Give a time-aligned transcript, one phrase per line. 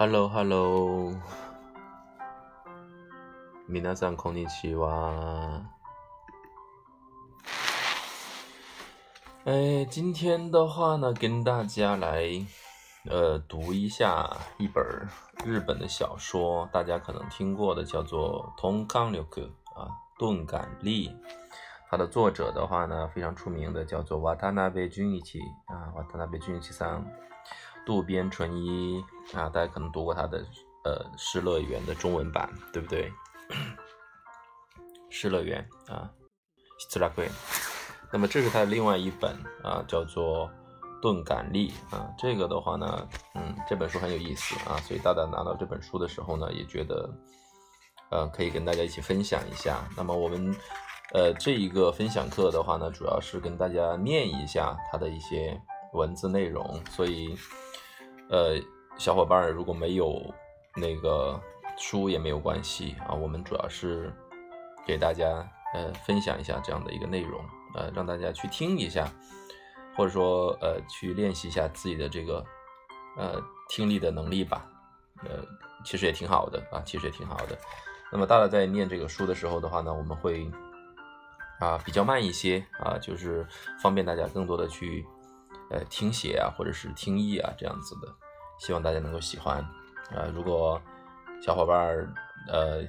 [0.00, 1.14] Hello Hello，
[3.68, 5.62] 皆さんこんにちは。
[9.44, 12.44] 哎，今天的话呢，跟大家来
[13.08, 14.84] 呃读一下一本
[15.44, 19.18] 日本的小说，大家可能听过的，叫做《通感力》
[19.74, 21.16] 啊，钝感力。
[21.88, 27.06] 它的作者的话呢，非常出名的，叫做瓦塔纳贝俊一起啊，瓦塔纳贝俊一起桑。
[27.85, 29.03] 渡边淳一
[29.33, 30.45] 啊，大家可能读过他的
[30.83, 33.11] 呃《失乐园》的中文版，对不对？
[35.09, 36.09] 失乐园啊，
[36.89, 37.27] 斯拉贵。
[38.11, 40.47] 那么这是他的另外一本啊，叫做
[41.01, 42.09] 《钝感力》啊。
[42.17, 47.09] 这个的话呢，嗯，这本书很有意思啊，所以大家拿到这本书的时候呢，也觉得
[48.09, 49.83] 呃可以跟大家一起分享一下。
[49.97, 50.55] 那么我们
[51.13, 55.59] 呃这一个分享课的话呢，主要是跟大家念一下它的一些
[55.93, 57.35] 文字内容，所以。
[58.31, 58.57] 呃，
[58.97, 60.33] 小伙伴如果没有
[60.77, 61.37] 那个
[61.77, 64.09] 书也没有关系啊，我们主要是
[64.87, 67.43] 给大家呃分享一下这样的一个内容，
[67.75, 69.05] 呃，让大家去听一下，
[69.97, 72.41] 或者说呃去练习一下自己的这个
[73.17, 74.65] 呃听力的能力吧，
[75.25, 75.43] 呃，
[75.83, 77.57] 其实也挺好的啊，其实也挺好的。
[78.13, 80.49] 那么大家在念这个书的时候的话呢，我们会
[81.59, 83.45] 啊比较慢一些啊，就是
[83.83, 85.05] 方便大家更多的去。
[85.69, 88.13] 呃，听写啊，或者是听译啊，这样子的，
[88.61, 89.57] 希望大家能够喜欢
[90.11, 90.29] 啊。
[90.35, 90.79] 如果
[91.41, 92.13] 小伙伴儿
[92.47, 92.83] 呃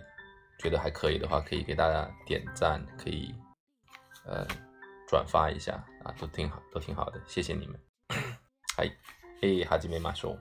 [0.59, 3.35] 觉得还可以的话，可以给大家点赞，可以
[4.27, 4.47] 呃
[5.09, 7.81] 转发一下啊，都挺好，都挺好的，谢谢你们。
[8.77, 8.87] 哎，
[9.41, 10.37] 嘿，哈基梅马修，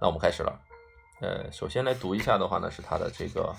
[0.00, 0.60] 那我们开始了。
[1.20, 3.54] 呃，首先来读一下的话呢，是它的这个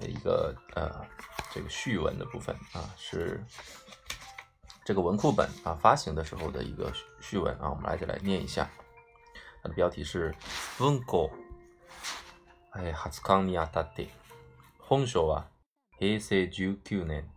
[0.00, 1.04] 一个呃
[1.52, 3.44] 这个序文的部分啊，是。
[4.84, 8.70] 这个文库本啊发行的时候的一个序文啊，我们来就来念一下。
[9.66, 10.32] 它的标题是
[10.78, 11.28] “文庫”。
[12.78, 14.08] え、発刊にあたって、
[14.78, 15.48] 本書は
[15.98, 17.28] 平成19年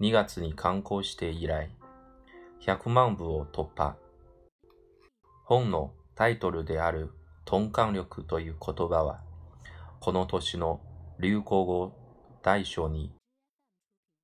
[0.00, 1.70] 2月に刊行して以来、
[2.62, 3.94] 100万部を突破。
[5.44, 7.12] 本のタイトルである
[7.48, 9.22] 鈍感力という言葉は、
[10.00, 10.80] この年の
[11.20, 11.92] 流行語
[12.42, 13.14] 大賞に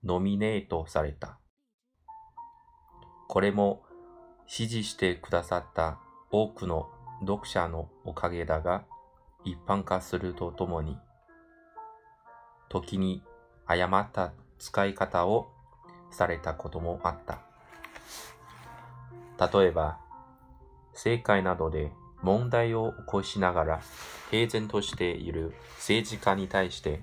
[0.03, 1.39] ノミネートされた。
[3.29, 3.85] これも
[4.49, 6.01] 支持してくださった
[6.33, 6.89] 多くの
[7.21, 8.85] 読者のおかげだが、
[9.45, 10.99] 一般化するとともに、
[12.69, 13.23] 時に
[13.67, 15.49] 誤った使い方を
[16.11, 17.41] されたこともあった。
[19.53, 19.99] 例えば、
[20.93, 21.93] 政界などで
[22.23, 23.81] 問題を起こしながら
[24.31, 27.03] 平然としている政治家に対して、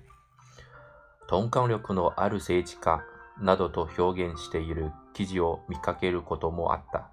[1.32, 3.04] 鈍感力のある政治家
[3.40, 7.10] などと表現している記事を見かけることもあった。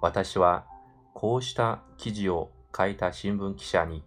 [0.00, 0.66] 私は
[1.14, 4.02] こうした記事を書いた新聞記者に、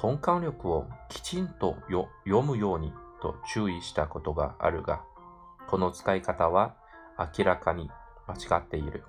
[0.00, 2.08] 鈍感力をきちんと読
[2.44, 5.02] むようにと注意したことがあるが、
[5.68, 6.76] この使い方は
[7.36, 7.90] 明らかに
[8.28, 9.02] 間違っている。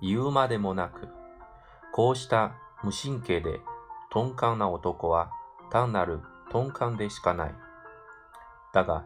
[0.00, 1.08] 言うまでもなく、
[1.92, 2.54] こうした
[2.84, 3.60] 無神経で
[4.14, 5.30] 鈍感な男は
[5.70, 6.20] 単なる
[6.54, 7.54] 鈍感でしかない。
[8.72, 9.04] だが、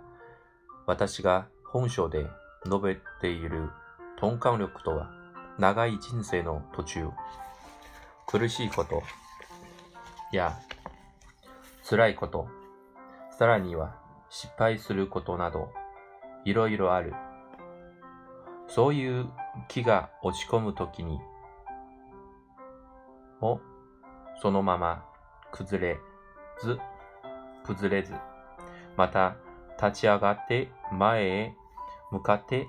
[0.86, 2.26] 私が本書で
[2.66, 3.70] 述べている
[4.20, 5.19] 鈍感力とは、
[5.58, 7.08] 長い人生の途中、
[8.26, 9.02] 苦しいこと。
[10.32, 10.58] や
[11.88, 12.48] 辛いこと、
[13.38, 13.96] さらには
[14.28, 15.72] 失敗することなど、
[16.44, 17.14] いろいろある。
[18.68, 19.28] そういう
[19.68, 21.18] 気が落ち込むときに、
[23.40, 23.60] も
[24.40, 25.04] そのまま
[25.50, 25.98] 崩れ
[26.62, 26.78] ず、
[27.64, 28.14] 崩れず、
[28.96, 29.36] また
[29.82, 31.54] 立ち上がって前へ
[32.10, 32.68] 向かって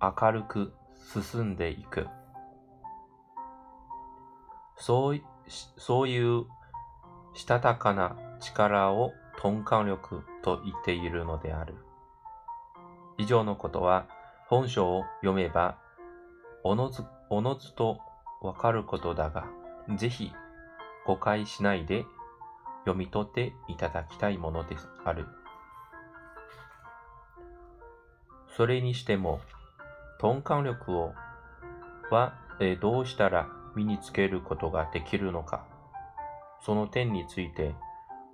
[0.00, 0.72] 明るく
[1.06, 2.08] 進んでいく。
[4.76, 6.44] そうそういう
[7.34, 9.12] したたかな力を
[9.42, 11.76] 鈍感力と言っているのである。
[13.18, 14.06] 以上のことは
[14.48, 15.78] 本書を読めば
[16.64, 18.00] おのずおのずと
[18.42, 19.46] わかることだが、
[19.96, 20.32] ぜひ
[21.06, 22.04] 誤解しないで
[22.80, 25.26] 読み取っていただきたいものである。
[28.56, 29.40] それにしても、
[30.20, 31.14] 鈍感力を
[32.10, 35.66] は、えどうしたら身につけることができるのか。
[36.60, 37.74] その点について、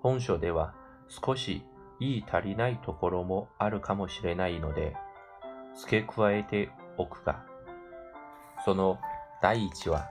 [0.00, 0.74] 本書では
[1.08, 1.64] 少し
[1.98, 4.96] 言い足りないところもあるかもしれないので、
[5.76, 7.44] 付け加えておくが、
[8.64, 8.98] その
[9.40, 10.08] 第一は、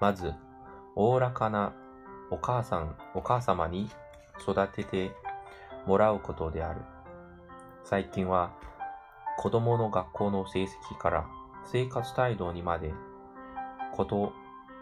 [0.00, 0.32] まず、
[0.94, 1.72] おおらかな
[2.30, 3.90] お母さん、お母様に
[4.40, 5.12] 育てて
[5.86, 6.80] もらうことである。
[7.84, 8.52] 最近は
[9.38, 11.26] 子供の学校の成績から
[11.64, 12.92] 生活態度にまで
[13.94, 14.32] こと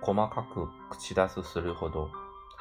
[0.01, 2.09] 細かく口出すするほど、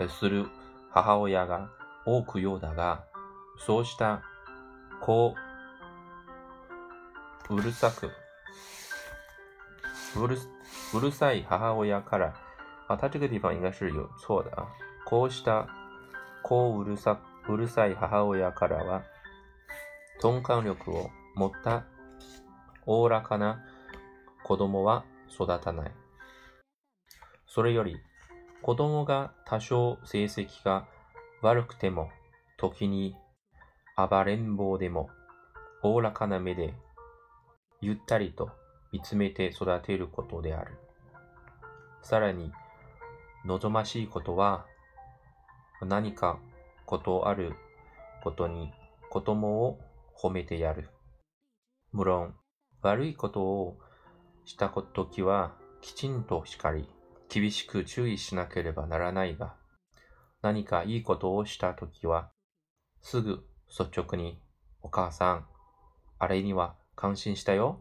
[0.09, 0.45] する
[0.91, 1.69] 母親が
[2.05, 3.05] 多くようだが、
[3.57, 4.23] そうした
[5.01, 5.35] こ
[7.49, 8.11] う、うるさく、
[10.19, 10.37] うる
[10.93, 12.33] うるさい母親から、
[12.89, 14.67] 啊，他这个地方应该是有错的啊。
[15.05, 15.67] こうした
[16.43, 19.03] こううるさうるさい母親からは、
[20.21, 21.85] 鈍感力を持った
[22.85, 23.63] おおらかな
[24.43, 25.91] 子供は育たない。
[27.47, 27.97] それより、
[28.61, 30.87] 子供が多少成績が
[31.41, 32.09] 悪くても、
[32.57, 33.15] 時に
[33.97, 35.09] 暴れん坊でも、
[35.83, 36.73] おおらかな目で、
[37.81, 38.49] ゆったりと
[38.91, 40.77] 見つめて育てることである。
[42.01, 42.51] さらに、
[43.45, 44.65] 望ましいことは、
[45.81, 46.39] 何か
[46.85, 47.53] ことある
[48.23, 48.71] ことに
[49.09, 49.79] 子供を
[50.17, 50.89] 褒めてやる。
[51.95, 52.35] 無論、
[52.81, 53.79] 悪いことを
[54.43, 56.89] したときはきちんと叱り、
[57.29, 59.55] 厳しく注意しなければならないが、
[60.41, 62.31] 何かいいことをしたときは、
[63.01, 64.41] すぐ率直に、
[64.81, 65.45] お母さん、
[66.19, 67.79] あれには感心したよ。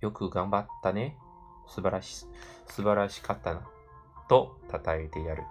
[0.00, 1.16] よく頑張ったね。
[1.68, 2.26] 素晴らし、
[2.66, 3.62] 素晴らしかったな。
[4.28, 5.44] と称えてやる。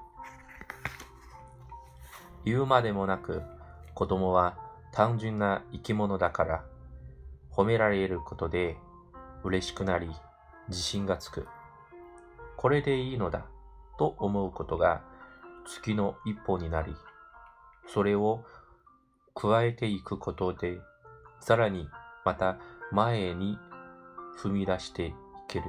[2.44, 3.42] 言うまでもなく、
[3.94, 4.58] 子供は
[4.92, 6.69] 単純な生き物だから、
[7.60, 8.78] 褒められることで
[9.44, 10.10] 嬉しくなり、
[10.70, 11.46] 自信がつく。
[12.56, 13.48] これでいいのだ、
[13.98, 15.02] と思うことが
[15.66, 16.96] 月の一歩になり、
[17.86, 18.46] それを
[19.36, 20.80] 加えていくことで、
[21.42, 21.90] さらに
[22.24, 22.60] また
[22.94, 23.58] 前に
[24.42, 25.14] 踏み出してい
[25.50, 25.66] ける。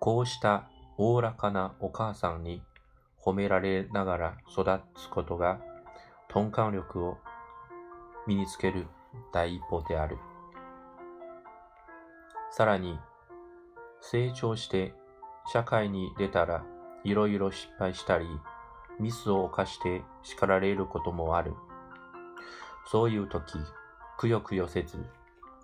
[0.00, 0.68] こうした
[0.98, 2.64] おおらかなお母さんに
[3.24, 5.60] 褒められながら育つことが、
[6.34, 7.18] 鈍感力を
[8.26, 8.88] 身につける
[9.32, 10.18] 第一歩である。
[12.50, 12.98] さらに、
[14.00, 14.94] 成長して
[15.46, 16.64] 社会に出たら
[17.04, 18.26] いろいろ失敗したり、
[19.00, 21.54] ミスを犯して叱られることもある。
[22.86, 23.58] そういう時、
[24.18, 25.04] くよくよせず、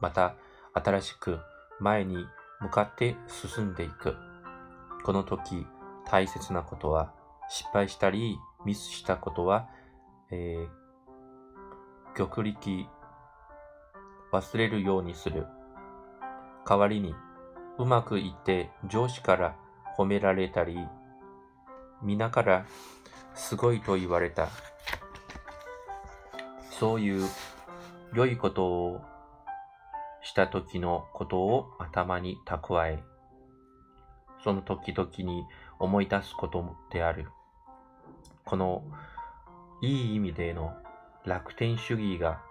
[0.01, 0.35] また
[0.75, 1.39] 新しく
[1.79, 2.27] 前に
[2.61, 4.17] 向かって進んでいく。
[5.05, 5.67] この時、
[6.07, 7.13] 大切なことは、
[7.49, 9.69] 失敗したり、ミスしたことは、
[10.31, 12.87] えー、極力
[14.33, 15.47] 忘れるようにする。
[16.69, 17.15] 代わりに、
[17.79, 19.57] うまくいって上司から
[19.97, 20.79] 褒められたり、
[22.03, 22.67] 皆から
[23.35, 24.49] すごいと言われた。
[26.71, 27.29] そういう
[28.15, 29.01] 良いことを
[30.23, 33.03] した時のことを頭に蓄え、
[34.43, 35.45] その時々に
[35.79, 37.29] 思い出すことである。
[38.45, 38.85] この
[39.83, 40.75] いい意味での
[41.25, 42.43] 楽天主義が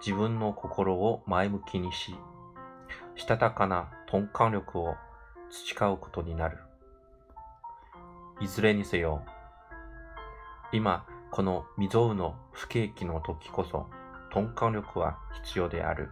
[0.00, 2.14] 自分の心を前向きにし、
[3.16, 4.94] したたかな鈍感力を
[5.50, 6.58] 培うことになる。
[8.40, 9.22] いずれにせよ、
[10.72, 13.88] 今、この未曾有の不景気の時こそ、
[14.34, 16.10] 鈍感力は必要である。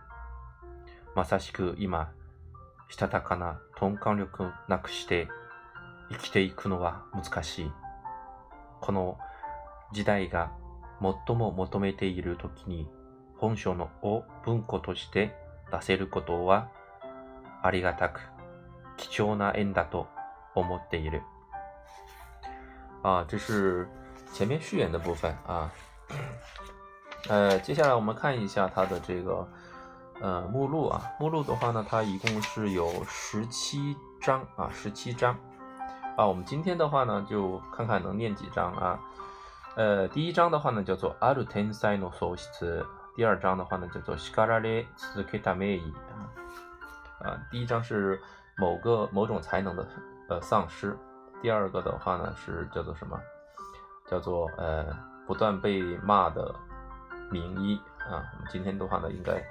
[1.15, 2.13] まさしく今、
[2.89, 5.29] したたかな鈍感力なくして
[6.11, 7.73] 生きていくのは難しい。
[8.81, 9.19] この
[9.93, 10.53] 時代が
[11.01, 12.89] 最も求めている時に
[13.42, 15.36] 本書のを文庫として
[15.72, 16.70] 出せることは
[17.62, 18.22] ありがたく
[18.98, 20.08] 貴重な縁だと
[20.56, 21.22] 思っている。
[23.04, 23.88] 啊，这是
[24.34, 25.72] 前面序言的部分啊。
[27.30, 29.48] 呃，接下来我们看一下它的这个
[30.20, 35.38] 呃，目录啊，目录的话呢，它一共是有十七章啊，十七章
[36.16, 36.26] 啊。
[36.26, 39.00] 我们今天的话呢，就看看能念几章啊。
[39.76, 42.84] 呃，第一章的话呢，叫做ある天才の喪失。
[43.16, 46.30] 第二章的话呢，叫做叱られ続けた名医啊。
[47.20, 48.22] 啊，第一章是
[48.58, 49.88] 某个某种才能的
[50.30, 50.98] 呃丧失。
[51.42, 53.20] 第二个的话呢，是叫做什么？
[54.08, 54.86] 叫做呃
[55.26, 56.54] 不断被骂的
[57.30, 58.24] 名医啊。
[58.34, 59.44] 我们今天的话呢，应该。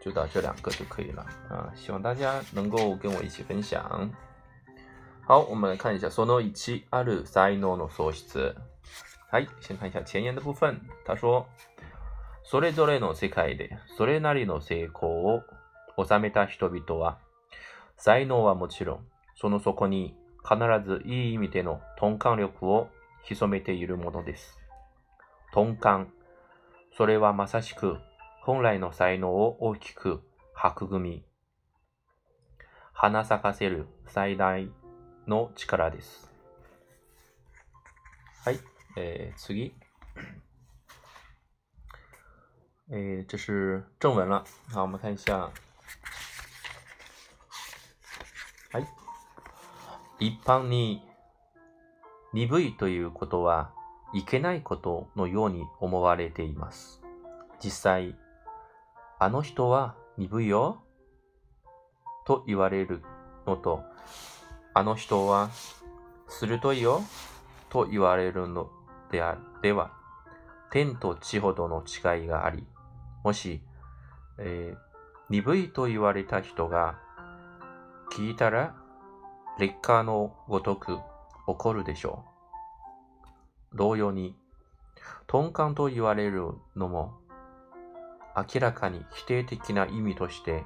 [0.00, 1.72] 就到这两个就可以了啊！
[1.74, 4.10] 希望大家能够跟我一起分享。
[5.26, 8.54] 好，我们来看一下その一ある才能の喪失。
[9.30, 10.78] はい、先看一下前言的部分。
[11.06, 11.46] 他说：
[12.49, 15.43] それぞれの世界でそれなりの成功を
[16.03, 17.19] 収めた人々は、
[17.95, 22.89] 才能はもちろん、その底に必ずいい意味での鈍感力を
[23.23, 24.57] 潜めているものです。
[25.55, 26.11] 鈍感。
[26.97, 27.97] それはまさしく
[28.41, 30.23] 本来の才能を大きく
[30.57, 31.23] 育み、
[32.93, 34.71] 花咲かせる最大
[35.27, 36.33] の力です。
[38.43, 38.59] はい、
[38.97, 39.71] えー、次。
[42.91, 44.43] えー、这是正文了。
[44.73, 45.51] 好，我们看一下。
[48.71, 48.87] はい。
[50.19, 51.03] 一般に
[52.33, 53.71] 鈍いということは
[54.13, 57.03] いけないことのように思われています。
[57.63, 58.15] 実際、
[59.19, 60.81] あの人は鈍いよ
[62.25, 63.03] と言われる
[63.45, 63.83] のと、
[64.73, 65.51] あの人は
[66.27, 67.03] 鋭いよ
[67.69, 68.71] と言われるの
[69.11, 69.91] であでは、
[70.71, 72.65] 天と地ほどの違いがあり、
[73.23, 73.61] もし、
[74.37, 74.77] えー、
[75.29, 76.97] 鈍いと言われた人が
[78.11, 78.75] 聞いたら
[79.59, 80.99] 劣化のごとく
[81.47, 82.23] 怒るでしょ
[83.73, 83.77] う。
[83.77, 84.35] 同様に、
[85.31, 87.19] 鈍感と言われるのも
[88.35, 90.63] 明らかに否定的な意味として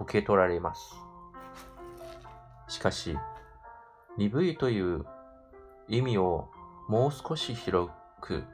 [0.00, 0.94] 受け取られます。
[2.68, 3.16] しかし、
[4.16, 5.04] 鈍いという
[5.88, 6.48] 意味を
[6.88, 7.90] もう少し広
[8.20, 8.44] く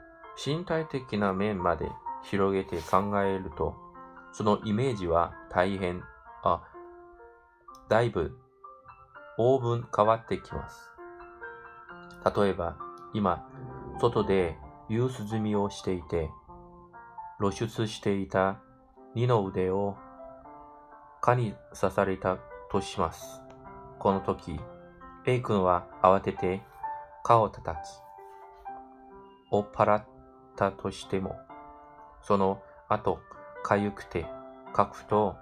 [0.42, 1.86] 身体的な面まで
[2.22, 3.74] 広げて考えると、
[4.32, 6.02] そのイメージは大変、
[6.42, 6.62] あ、
[7.88, 8.38] だいぶ、
[9.36, 10.90] 大分変わってきます。
[12.36, 12.76] 例えば、
[13.12, 13.46] 今、
[14.00, 14.56] 外で
[14.88, 16.30] 夕涼みをしていて、
[17.38, 18.60] 露出していた
[19.14, 19.96] 二の腕を
[21.20, 22.38] 蚊に刺された
[22.70, 23.40] とします。
[23.98, 24.60] この時、
[25.26, 26.62] A 君は慌てて
[27.22, 27.84] 蚊を叩き、
[29.50, 30.04] 追っ払っ
[30.56, 31.36] たとしても、
[32.22, 33.20] その後、
[33.64, 34.26] 痒くて
[34.76, 35.36] 書くと、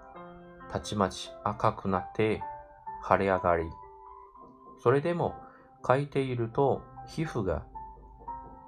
[0.70, 2.42] たちまち赤くなって
[3.08, 3.64] 腫れ上がり、
[4.82, 5.34] それでも
[5.86, 7.64] 書いていると皮膚が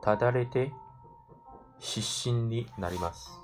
[0.03, 0.73] ただれて
[1.79, 3.41] 失神になります。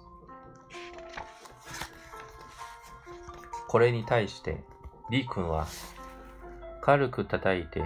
[3.69, 4.63] これに対して、
[5.11, 5.67] リ君は、
[6.81, 7.85] 軽く叩いて、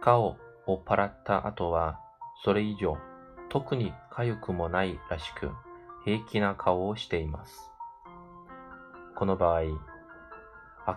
[0.00, 0.36] 顔
[0.66, 2.00] を払った後は、
[2.44, 2.98] それ以上、
[3.48, 5.50] 特に痒くもないらしく、
[6.04, 7.70] 平気な顔をしています。
[9.14, 9.76] この場合、明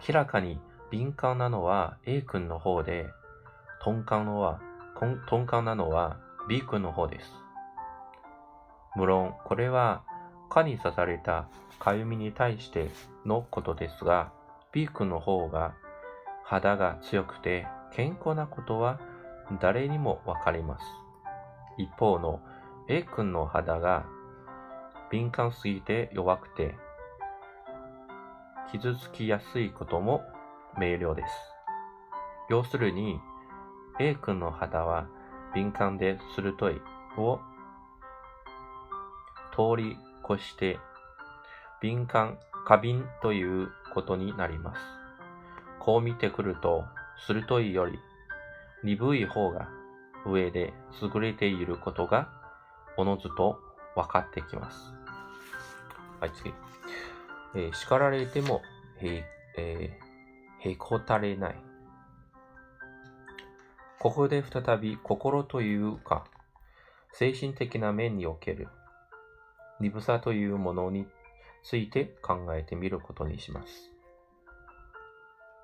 [0.09, 0.59] らかに
[0.89, 3.07] 敏感なのは A 君の方で、
[3.85, 4.59] 鈍感のは、
[4.99, 7.31] 鈍感なのは B 君の方です。
[8.95, 10.03] 無論、これは
[10.49, 11.47] 蚊に刺された
[11.79, 12.89] かゆみに対して
[13.25, 14.31] のことですが、
[14.71, 15.75] B 君の方が
[16.43, 18.99] 肌が強くて健康なことは
[19.61, 20.85] 誰にもわかります。
[21.77, 22.39] 一方の
[22.87, 24.05] A 君の肌が
[25.15, 26.75] 敏感すぎて弱くて
[28.69, 30.23] 傷つきやすいことも
[30.77, 31.27] 明瞭です。
[32.49, 33.21] 要するに
[33.97, 35.07] A 君の肌は
[35.53, 36.81] 敏感で鋭い
[37.17, 37.39] を
[39.53, 39.95] 通り
[40.29, 40.79] 越して
[41.81, 44.81] 敏感、過敏ということになります。
[45.79, 46.83] こう見てくると、
[47.25, 47.97] 鋭いより
[48.83, 49.69] 鈍い方が
[50.25, 52.27] 上で優れていることが
[52.97, 53.61] おのずと
[53.95, 55.04] 分かってきます。
[56.25, 56.53] はい、次。
[57.53, 58.63] えー、叱られても
[58.99, 59.23] へ、
[59.57, 61.55] えー、へこたれない。
[63.99, 66.25] ここで再び心というか、
[67.13, 68.67] 精神的な面における
[69.79, 71.05] 鈍さというものに
[71.63, 73.91] ついて考えてみることにします。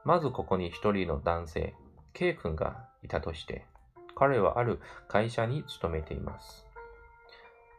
[0.06, 1.75] まずここに一人の男性、
[2.13, 3.65] K 君がいたとして、
[4.15, 6.68] 彼はある会社に勤めています。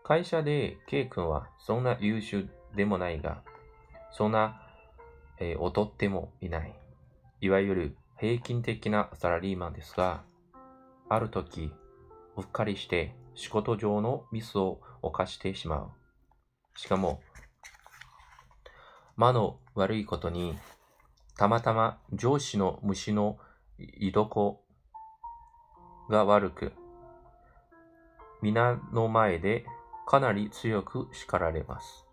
[0.02, 3.42] 会社で K 君はそんな優秀でもないが、
[4.10, 4.60] そんな、
[5.38, 6.74] えー、劣ってもいない。
[7.40, 10.22] いわゆる平均的なサラリーマンですが、
[11.08, 11.72] ある時、
[12.36, 15.92] うっかりして仕事上のミスを犯してしま
[16.76, 16.78] う。
[16.78, 17.20] しかも、
[19.16, 20.58] 間の悪いことに、
[21.36, 23.38] たまたま上司の虫の
[23.78, 24.60] 居所
[26.08, 26.72] が悪く、
[28.40, 29.64] 皆の前で
[30.06, 32.06] かなり強く叱られます。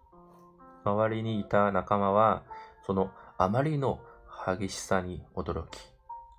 [0.94, 2.44] 周りにいた仲間は、
[2.86, 4.00] そのあまりの
[4.46, 5.80] 激しさに驚き、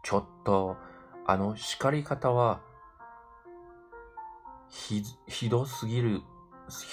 [0.02, 0.76] ちょっと、
[1.26, 2.60] あの叱り方は、
[4.68, 6.22] ひ、ひどすぎる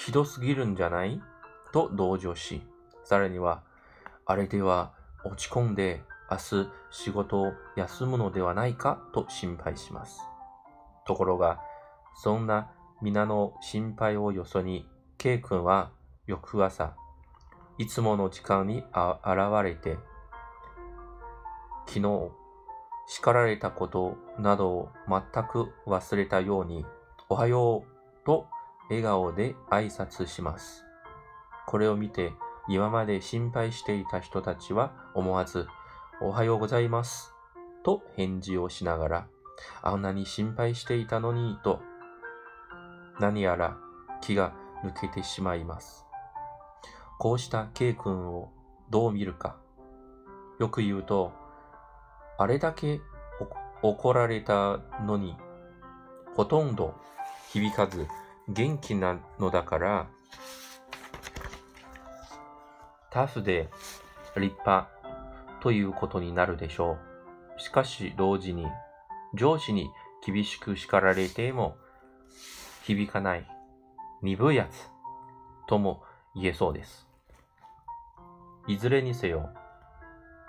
[0.04, 1.20] ひどすぎるんじゃない？
[1.72, 2.62] と同情し、
[3.04, 3.62] さらには、
[4.26, 4.92] あれでは
[5.24, 9.00] 落ち込んで明日仕事を休むのではないか？
[9.12, 10.20] と心配します。
[11.06, 11.60] ところが、
[12.16, 15.90] そんな皆の心配をよそに、K 君は
[16.26, 16.96] 翌朝、
[17.78, 18.84] いつもの時間に現
[19.62, 19.98] れて、
[21.86, 22.30] 昨日
[23.06, 26.84] 叱られたことなどを全く忘れたように、
[27.28, 28.46] おはようと
[28.90, 30.84] 笑顔で挨拶します。
[31.66, 32.32] これを見て、
[32.68, 35.66] 今まで心配していた人たちは思わず、
[36.20, 37.32] おはようございます。
[37.84, 39.28] と返事をしながら、
[39.82, 41.80] あんなに心配していたのに、と、
[43.20, 43.78] 何やら
[44.20, 44.52] 気が
[44.84, 46.07] 抜けてしまいます。
[47.18, 48.52] こうした K 君を
[48.90, 49.56] どう見るか。
[50.60, 51.32] よく言うと、
[52.38, 53.00] あれだけ
[53.82, 55.36] 怒られたのに、
[56.36, 56.94] ほとんど
[57.52, 58.06] 響かず
[58.48, 60.08] 元気なのだから、
[63.10, 63.68] タフで
[64.36, 64.88] 立派
[65.60, 66.98] ということになるでしょ
[67.56, 67.60] う。
[67.60, 68.66] しかし同時に
[69.34, 69.90] 上司に
[70.24, 71.76] 厳しく叱られても
[72.84, 73.46] 響かない
[74.22, 74.88] 鈍いやつ
[75.66, 76.04] とも
[76.36, 77.07] 言えそうです。
[78.68, 79.50] いずれにせよ、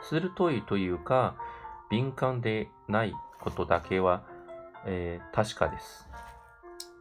[0.02, 1.36] 鋭いというか
[1.90, 4.24] 敏感でないことだけは、
[4.86, 6.08] えー確かです。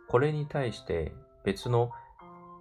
[0.08, 1.12] これに対して
[1.44, 1.90] 別の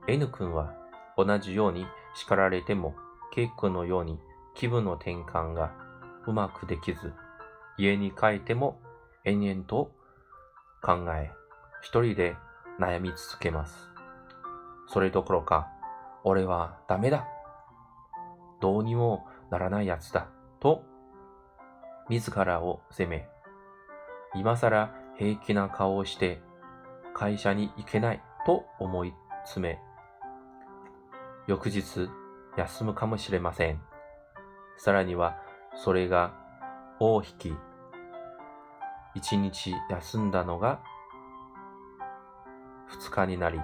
[0.07, 0.73] N 君は
[1.17, 1.85] 同じように
[2.15, 2.95] 叱られても
[3.33, 4.19] K 君のように
[4.55, 5.71] 気分の転換が
[6.25, 7.13] うまくできず、
[7.77, 8.79] 家に帰っても
[9.23, 9.91] 延々と
[10.81, 11.31] 考え、
[11.81, 12.35] 一人で
[12.79, 13.89] 悩み続けます。
[14.87, 15.67] それどころか、
[16.23, 17.36] 俺はダメだ。
[18.59, 20.27] どうにもならないやつだ。
[20.59, 20.83] と、
[22.09, 23.27] 自らを責め、
[24.35, 26.41] 今更平気な顔をして
[27.13, 29.79] 会社に行けないと思い詰め、
[31.47, 32.09] 翌日
[32.57, 33.81] 休むかもしれません。
[34.77, 35.37] さらには
[35.75, 36.33] それが
[36.99, 37.55] 大引き、
[39.15, 40.79] 一日休んだのが
[42.87, 43.59] 二日になり、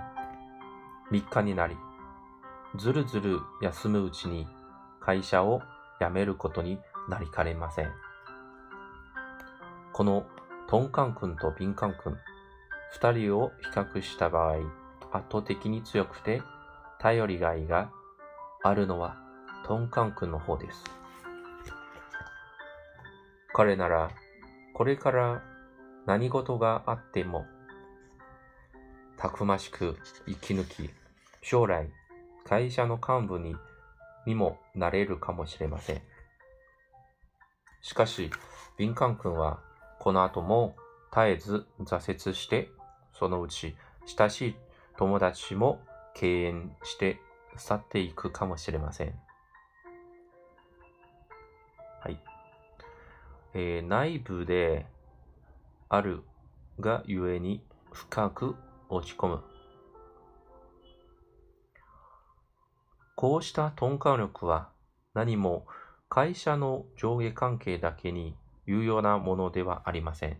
[1.12, 1.78] 三日になり、
[2.76, 4.48] ずるずる休むうちに
[5.06, 5.62] 会社を
[6.00, 6.80] 辞めることに
[7.10, 7.92] なりかねません。
[9.92, 10.26] この
[10.68, 12.18] トンカン君とビンカン君、
[12.92, 14.56] 二人を比較した場合、
[15.12, 16.42] 圧倒的に強くて
[17.00, 17.92] 頼りがいが
[18.64, 19.18] あるのは
[19.66, 20.84] トンカン君の方です。
[23.54, 24.10] 彼なら、
[24.74, 25.44] これから
[26.08, 27.46] 何事があっても、
[29.18, 30.90] たくましく生き抜き、
[31.42, 31.92] 将来
[32.46, 33.56] 会社の幹部に
[34.26, 36.02] にもなれるかもしれません。
[37.82, 38.32] しかし、
[38.78, 39.60] ビンカン君は
[40.00, 40.76] この後も
[41.12, 42.70] 絶えず挫折して、
[43.14, 44.56] そのうち親しい
[44.98, 45.82] 友達も
[46.14, 47.20] 敬遠して
[47.56, 49.14] 去っていくかもしれません。
[52.02, 52.20] はい。
[53.54, 54.86] えー内部で
[55.90, 56.24] ある
[56.80, 58.56] がゆえに深く
[58.90, 59.53] 落ち込む。
[63.24, 64.68] こうした鈍感力は
[65.14, 65.66] 何も
[66.10, 70.38] 会社の上下関係だけに有用なものではありません。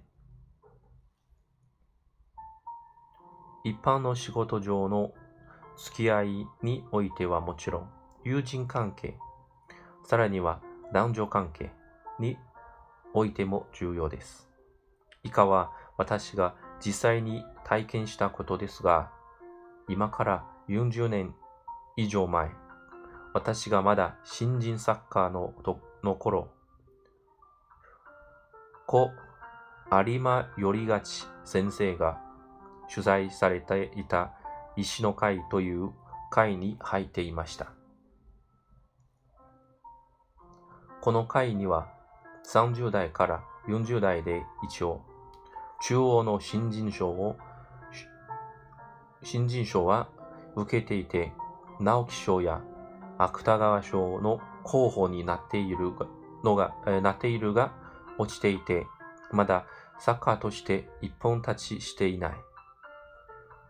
[3.64, 5.14] 一般の仕事上の
[5.78, 7.90] 付き合いにおいてはもちろん、
[8.26, 9.16] 友人関係、
[10.04, 10.60] さらには
[10.92, 11.72] 男女関係
[12.20, 12.38] に
[13.14, 14.50] おいても重要です。
[15.24, 16.54] 以下は私が
[16.86, 19.10] 実際に体験したことですが、
[19.88, 21.34] 今から40年
[21.96, 22.52] 以上前、
[23.34, 25.54] 私がまだ新人サッカーの
[26.04, 26.50] の頃、
[28.86, 29.10] 故
[29.92, 32.22] 有馬頼がち先生が
[32.94, 34.34] 取材されていた
[34.76, 35.92] 石の会という
[36.30, 37.72] 会に入っていました。
[41.02, 41.92] この会には
[42.48, 45.02] 30代から40代で一応
[45.82, 47.36] 中央の新人賞を
[49.24, 50.08] 新人賞は
[50.56, 51.34] 受けていて
[51.80, 52.62] 直木賞や
[53.18, 55.94] 芥川賞の候補になっている
[56.44, 57.74] のが、えーなっているが
[58.18, 58.86] 落ちていて
[59.32, 59.66] まだ
[60.00, 62.34] サッカーとして一本立ちしていない。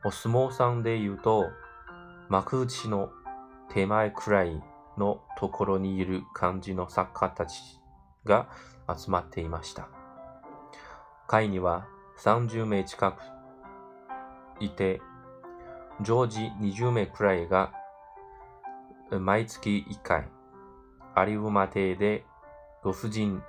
[0.06, 1.50] お相撲さんで言うと
[2.30, 3.12] 幕内の
[3.70, 4.62] 手前くらい
[4.98, 7.62] のところにいる感じの作家たち
[8.26, 8.50] が
[8.88, 9.88] 集まっていました。
[11.28, 11.88] 会には
[12.20, 13.22] 30名近く
[14.60, 15.02] いて、
[16.02, 17.74] 常時20名くらいが
[19.12, 20.28] 毎月1回、
[21.28, 22.26] 有馬亭で
[22.84, 23.44] ご婦人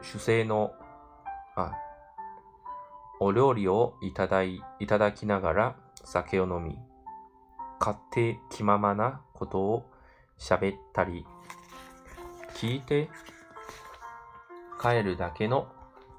[0.00, 0.72] 主制の
[1.54, 1.72] あ
[3.20, 6.78] お料理をいただいいただきながら酒を飲み、
[7.78, 9.90] 勝手気ままなことを
[10.38, 11.26] 喋ったり、
[12.54, 13.10] 聞いて
[14.80, 15.68] 帰るだけの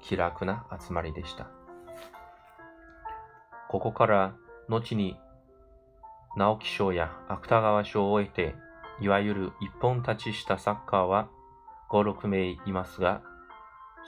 [0.00, 1.48] 気楽な集まりでした。
[3.68, 4.36] ここから
[4.68, 5.18] 後に
[6.36, 8.54] 直木賞や芥川賞を得て、
[9.00, 11.28] いわゆる一本立ちしたサッカーは
[11.90, 13.22] 5、6名いますが、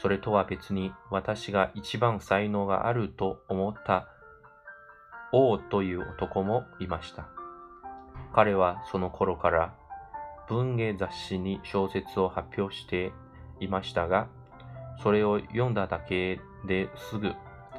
[0.00, 4.08] それとは別に私が一番才能があると思った
[5.32, 7.28] 王という男もいました。
[8.34, 9.74] 彼はその頃から
[10.48, 13.12] 文芸雑誌に小説を発表して
[13.60, 14.28] いましたが、
[15.02, 17.32] それを読んだだけですぐ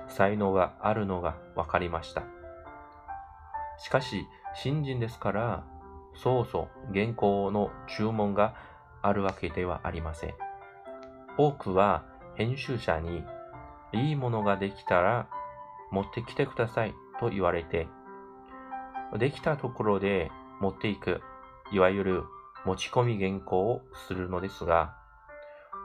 [0.08, 2.24] 才能があるのが分かりました。
[3.78, 5.64] しかし、新人ですから、
[6.16, 8.56] そうそう原稿の注文が
[9.02, 10.34] あるわけではありません。
[11.38, 12.04] 多くは
[12.36, 13.24] 編集者に
[13.94, 15.28] いいものができたら
[15.92, 17.88] 持ってきてくださいと言われて、
[19.18, 21.22] できたところで持っていく、
[21.72, 22.24] いわゆる
[22.66, 24.96] 持ち込み原稿をするのですが、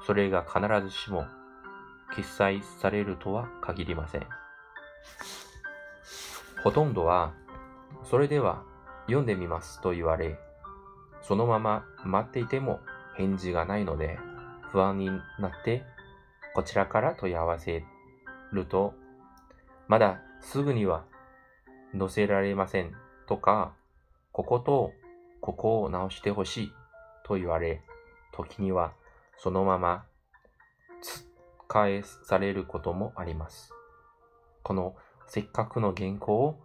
[0.07, 1.25] それが必ずしも
[2.15, 4.27] 記載されるとは限りません。
[6.63, 7.33] ほとんどは、
[8.03, 8.63] それでは
[9.07, 10.39] 読んでみますと言われ、
[11.23, 12.81] そのまま待っていても
[13.17, 14.19] 返事がないので、
[14.71, 15.85] 不安になって
[16.55, 17.85] こちらから問い合わせ
[18.53, 18.95] ると、
[19.89, 21.05] まだすぐには
[21.99, 22.93] 載せられません
[23.27, 23.73] とか、
[24.33, 24.93] ここと
[25.41, 26.73] ここを直してほしい
[27.25, 27.83] と言われ、
[28.33, 28.93] 時には
[29.37, 30.05] そのまま
[31.69, 33.73] 返されることもあります。
[34.63, 34.95] この
[35.27, 36.64] せっかくの原稿を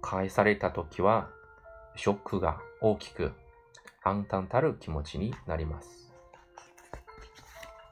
[0.00, 1.30] 返された時は、
[1.96, 3.32] ショックが大きく
[4.02, 6.12] 暗淡たる気持ちになります。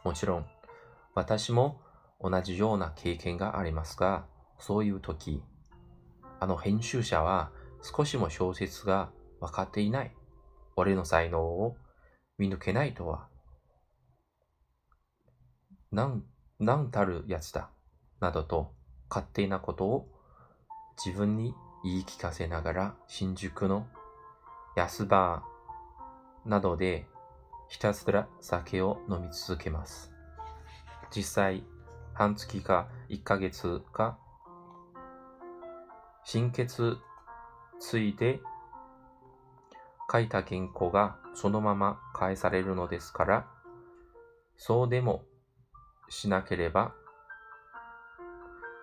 [0.05, 0.47] もちろん、
[1.15, 1.81] 私も
[2.21, 4.27] 同じような経験がありますが、
[4.59, 5.43] そういう時、
[6.39, 7.51] あの編集者は
[7.83, 10.15] 少しも小説が分かっていない。
[10.77, 11.77] 俺の才能を
[12.39, 13.29] 見抜けないとは。
[15.91, 16.25] なん、
[16.59, 17.71] なんたるやつだ。
[18.21, 18.75] などと
[19.09, 20.09] 勝手なことを
[21.05, 21.55] 自分に
[21.87, 23.87] 言い聞かせながら新宿の
[24.77, 27.07] 安バーなどで
[27.69, 30.11] ひたすら酒を飲み続けます。
[31.15, 31.63] 実際、
[32.13, 34.19] 半月か1ヶ月か
[36.25, 36.97] 心血
[37.79, 38.41] ついで
[40.11, 43.47] 書いた原稿がそのまま返されるのですから、
[44.57, 45.23] そうでも
[46.09, 46.95] しなければ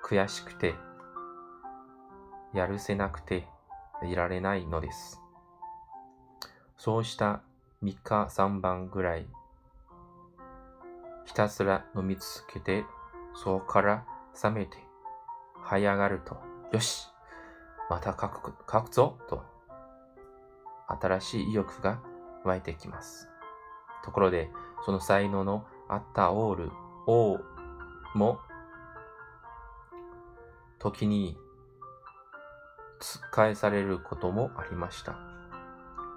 [0.05, 0.73] 悔しくて
[2.53, 3.47] やるせなくて
[4.03, 5.21] いられないのです。
[6.77, 7.41] そうした
[7.83, 9.25] 3日3晩ぐらい
[11.25, 12.83] ひたすら飲み続けて
[13.35, 14.05] そこから
[14.43, 14.77] 冷めて
[15.63, 16.37] 這い上がると
[16.73, 17.07] よし
[17.89, 19.43] また書く書くぞと
[20.87, 22.01] 新しい意欲が
[22.43, 23.29] 湧いてきます。
[24.03, 24.49] ところで、
[24.85, 26.71] その才能のあったオール、
[27.07, 27.39] 王
[28.13, 28.39] も、
[30.79, 31.37] 時に
[33.31, 35.15] 返されることもありました。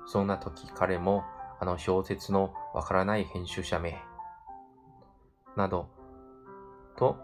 [0.07, 1.25] そんな時彼も
[1.61, 4.01] あの小説のわからない編集者名
[5.57, 5.89] など
[6.97, 7.19] と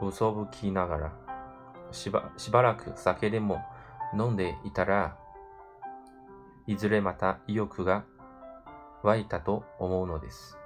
[0.00, 1.12] 嘘吹きながら
[1.92, 3.62] しばしばらく酒でも
[4.14, 5.16] 飲んでいたら、
[6.66, 8.04] いずれまた意欲が
[9.02, 10.58] 湧いたと思うのです。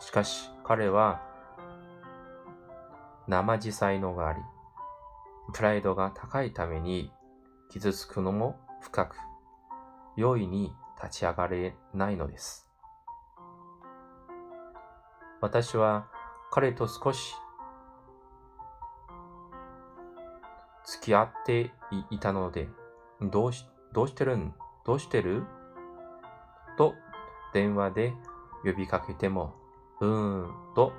[0.00, 1.22] しかし彼は
[3.28, 4.40] 生地才能があり、
[5.56, 7.10] プライドが高いために
[7.70, 9.16] 傷つくのも深く、
[10.14, 12.68] 容易に立ち上がれないのです。
[15.40, 16.08] 私は
[16.50, 17.34] 彼と少し
[20.84, 21.72] 付き合って
[22.10, 22.68] いたので、
[23.22, 24.52] どうし、どうしてるん
[24.84, 25.42] どうしてる？
[26.76, 26.92] と
[27.54, 28.12] 電話で
[28.62, 29.54] 呼びかけても、
[30.02, 30.92] うーんと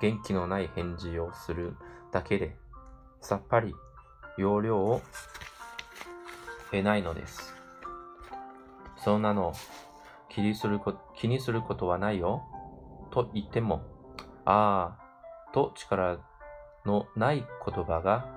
[0.00, 1.76] 元気のない返事をする
[2.12, 2.56] だけで、
[3.20, 3.74] さっぱり
[4.36, 5.00] 容量を
[6.70, 7.54] 得ないのです。
[8.96, 9.54] そんなの
[10.28, 12.44] 気にするこ気にすることはないよ
[13.10, 13.82] と言っても、
[14.44, 16.18] ああと力
[16.84, 18.28] のない言葉が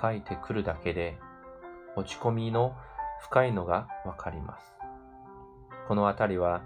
[0.00, 1.18] 書いてくるだけで、
[1.96, 2.74] 落ち込みの
[3.20, 4.74] 深いのがわかります。
[5.88, 6.62] このあたりは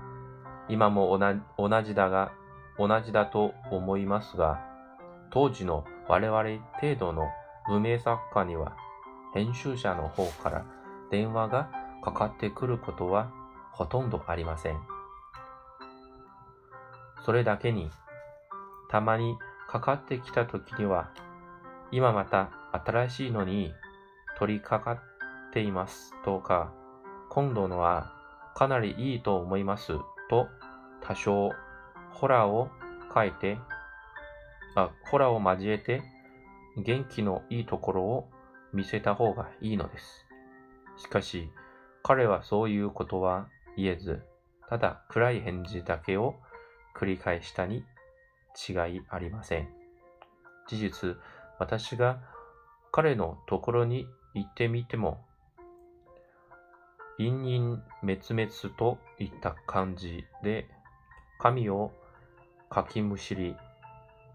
[0.68, 1.18] 今も
[1.58, 2.32] 同じだが、
[2.78, 4.60] 同じだと思いますが、
[5.30, 6.42] 当時の我々
[6.80, 7.28] 程度の
[7.68, 8.76] 無名作家には、
[9.34, 10.64] 編集者の方から
[11.10, 11.70] 電話が
[12.02, 13.30] かかってくることは
[13.72, 14.78] ほとんどありません。
[17.24, 17.90] それだけに、
[18.90, 19.36] たまに
[19.68, 21.10] かかってきた時には、
[21.92, 23.74] 今また新しいのに
[24.38, 25.02] 取り掛か
[25.48, 26.72] っていますとか、
[27.28, 28.12] 今度のは
[28.54, 29.92] かなりいいと思います
[30.30, 30.48] と
[31.02, 31.50] 多少
[32.12, 32.70] ホラーを
[33.14, 33.58] 書いて、
[34.74, 36.02] あ、ホラーを交えて
[36.82, 38.30] 元気のいいところを
[38.72, 40.26] 見せた方がいいのです。
[40.96, 41.50] しかし、
[42.02, 44.22] 彼はそういうことは言えず、
[44.68, 46.36] ただ暗い返事だけを
[46.96, 47.84] 繰り返したに
[48.68, 49.68] 違いありません。
[50.68, 51.16] 事実、
[51.58, 52.20] 私が
[52.92, 55.24] 彼のところに行ってみても
[57.18, 57.58] 陰陰
[58.00, 60.68] 滅滅といった感じで、
[61.40, 61.90] 神を
[62.70, 63.56] かきむしり、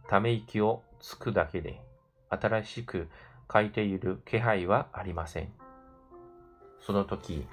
[0.10, 1.82] ため息をつくだけで、
[2.41, 3.10] 新しく
[3.52, 5.54] 書いている気配はありません。
[6.80, 7.48] その時、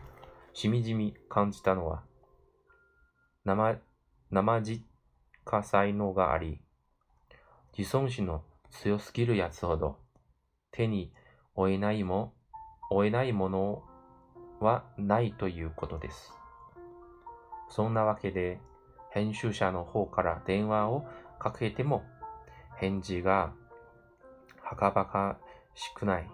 [0.53, 2.03] しみじみ感じたのは、
[3.45, 3.79] 生、
[4.31, 4.85] 生じ、
[5.45, 6.61] か才能があり、
[7.77, 9.97] 自尊心の強すぎるやつほど
[10.71, 11.12] 手に
[11.55, 12.33] 負えないも、
[12.90, 13.83] 負えないもの
[14.61, 16.33] はないということです。
[17.69, 18.61] そんなわけで、
[19.11, 21.05] 編集者の方から電話を
[21.38, 22.05] かけても、
[22.77, 23.53] 返事が
[24.71, 25.37] はかばか
[25.75, 26.31] しくない。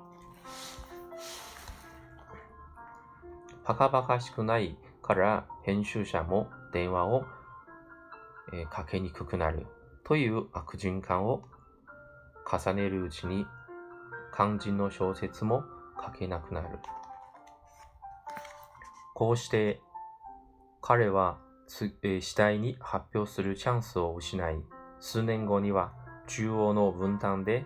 [3.65, 7.25] はかばかしくないから編集者も電話を、
[8.53, 9.67] え、かけにくくなる
[10.05, 11.45] という悪循環を
[12.47, 13.47] 重ねるうちに
[14.37, 15.65] 肝心の小説も
[15.99, 16.69] 書けなくなる。
[19.15, 19.81] こうして
[20.83, 24.63] 彼は次第に発表するチャンスを失い、
[25.01, 25.95] 数年後には
[26.27, 27.65] 中央の分担で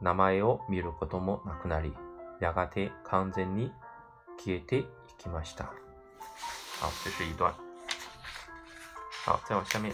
[0.00, 1.94] 名前を見ることもなくなり、
[2.40, 3.72] やがて完全に
[4.38, 4.86] 消えてい
[5.18, 5.64] きました。
[6.80, 7.52] 好，这是一段。
[9.26, 9.92] 好，再往下面。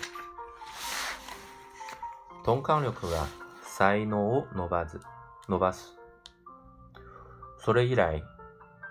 [2.45, 3.27] 鈍感力が
[3.63, 5.01] 才能を伸ばず、
[5.49, 5.99] 伸ばす。
[7.59, 8.23] それ以来、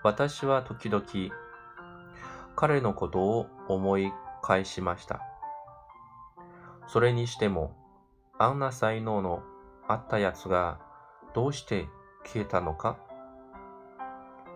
[0.02, 1.04] 私は時々
[2.56, 5.20] 彼のことを思い返しました。
[6.88, 7.76] それにしても、
[8.36, 9.44] あんな才能の
[9.86, 10.80] あったやつが
[11.34, 11.88] どうして
[12.24, 12.96] 消えたのか？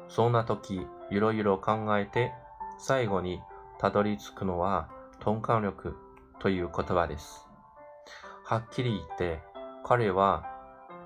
[0.09, 2.33] そんな時、いろいろ考えて、
[2.79, 3.41] 最後に
[3.79, 4.89] たどり着くのは、
[5.21, 5.97] 鈍感力
[6.39, 7.47] という言葉です。
[8.45, 9.43] はっきり言って、
[9.85, 10.45] 彼は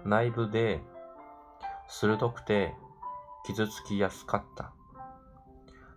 [0.04, 0.82] 内部で
[1.88, 2.74] 鋭くて
[3.46, 4.72] 傷つきやすかった。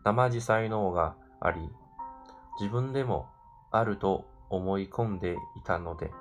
[0.03, 1.69] 生地才能があり、
[2.59, 3.27] 自分でも
[3.71, 6.11] あると思い込んでいたので、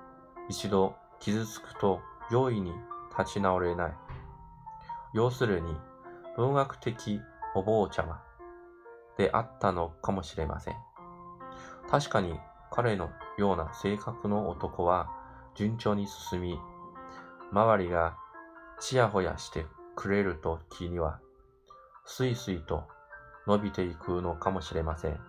[0.48, 2.72] 一度傷つくと容易に
[3.18, 3.94] 立ち直れない。
[5.12, 5.76] 要するに、
[6.36, 7.20] 文学的
[7.54, 8.20] お坊ちゃま
[9.16, 10.74] であったのかもしれません。
[11.88, 12.38] 確かに
[12.70, 15.08] 彼のような性格の男は
[15.54, 16.58] 順調に進み、
[17.52, 18.16] 周りが
[18.80, 21.20] ちやほやしてくれるときには、
[22.04, 22.84] すいすいと
[23.46, 25.20] 伸びていくのかもしれません。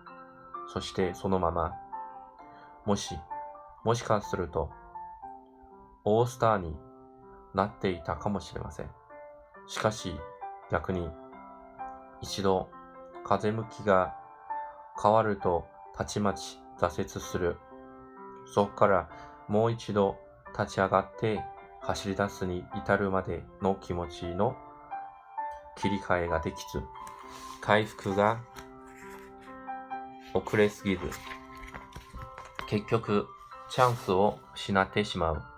[0.72, 1.72] そしてそのまま、
[2.84, 3.16] もし、
[3.84, 4.70] もしかすると、
[6.04, 6.76] オースターに
[7.56, 8.90] なっていたかもしれません。
[9.66, 10.14] しかし、
[10.70, 11.10] 逆に、
[12.20, 12.68] 一度、
[13.24, 14.14] 風向きが
[15.02, 15.66] 変わると、
[15.96, 17.56] たちまち挫折する。
[18.52, 19.08] そこから
[19.48, 20.18] もう一度
[20.58, 21.40] 立ち上がって
[21.80, 24.56] 走り出すに至るまでの気持ちの
[25.76, 26.82] 切り替えができず、
[27.60, 28.40] 回復が
[30.34, 31.10] 遅れすぎず、
[32.68, 33.26] 結局
[33.70, 35.55] チャンスを失ってしまう。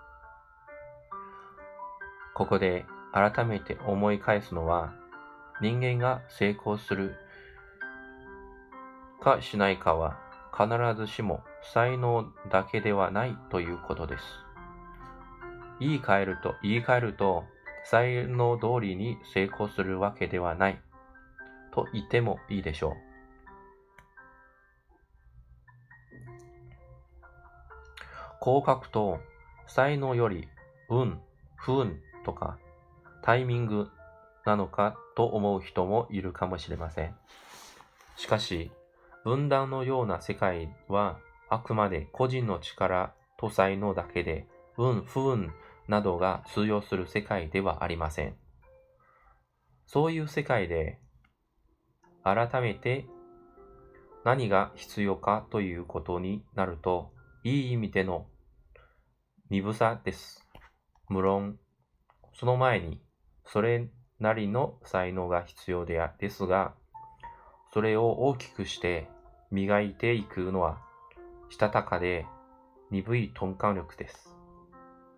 [2.39, 4.93] ここで改めて思い返すのは、
[5.59, 7.17] 人間が成功する
[9.21, 10.17] かしないかは
[10.57, 14.23] 必ずしも才能だけではないということです。
[15.81, 17.43] 言い換えると、言い換えると、
[17.83, 20.81] 才能通りに成功するわけではない
[21.73, 22.93] と言ってもいいでしょう。
[28.39, 29.19] こう書くと、
[29.67, 30.47] 才能より
[30.89, 31.19] 運、
[31.57, 32.59] 不運とか
[33.23, 33.89] タイミング
[34.45, 37.15] なのかと思う人もいるかもしれません。
[38.17, 38.71] しかし、
[39.23, 41.17] 分断のような世界は
[41.49, 45.51] あくまで個人の力と才能だけで運、不運
[45.87, 48.35] などが通用する世界ではありません。
[49.87, 50.99] そういう世界で
[52.23, 53.07] 改めて
[54.23, 57.11] 何が必要かということになると、
[57.43, 58.27] いい意味での
[59.49, 60.45] 鈍さです。
[61.09, 61.57] 無論、
[62.39, 63.01] その前に
[63.45, 63.89] それ
[64.21, 66.73] なりの才能が必要でですが、
[67.73, 69.09] それを大きくして
[69.51, 70.77] 磨いていくのは、
[71.49, 72.25] したたかで
[72.91, 74.37] 鈍い鈍感力です。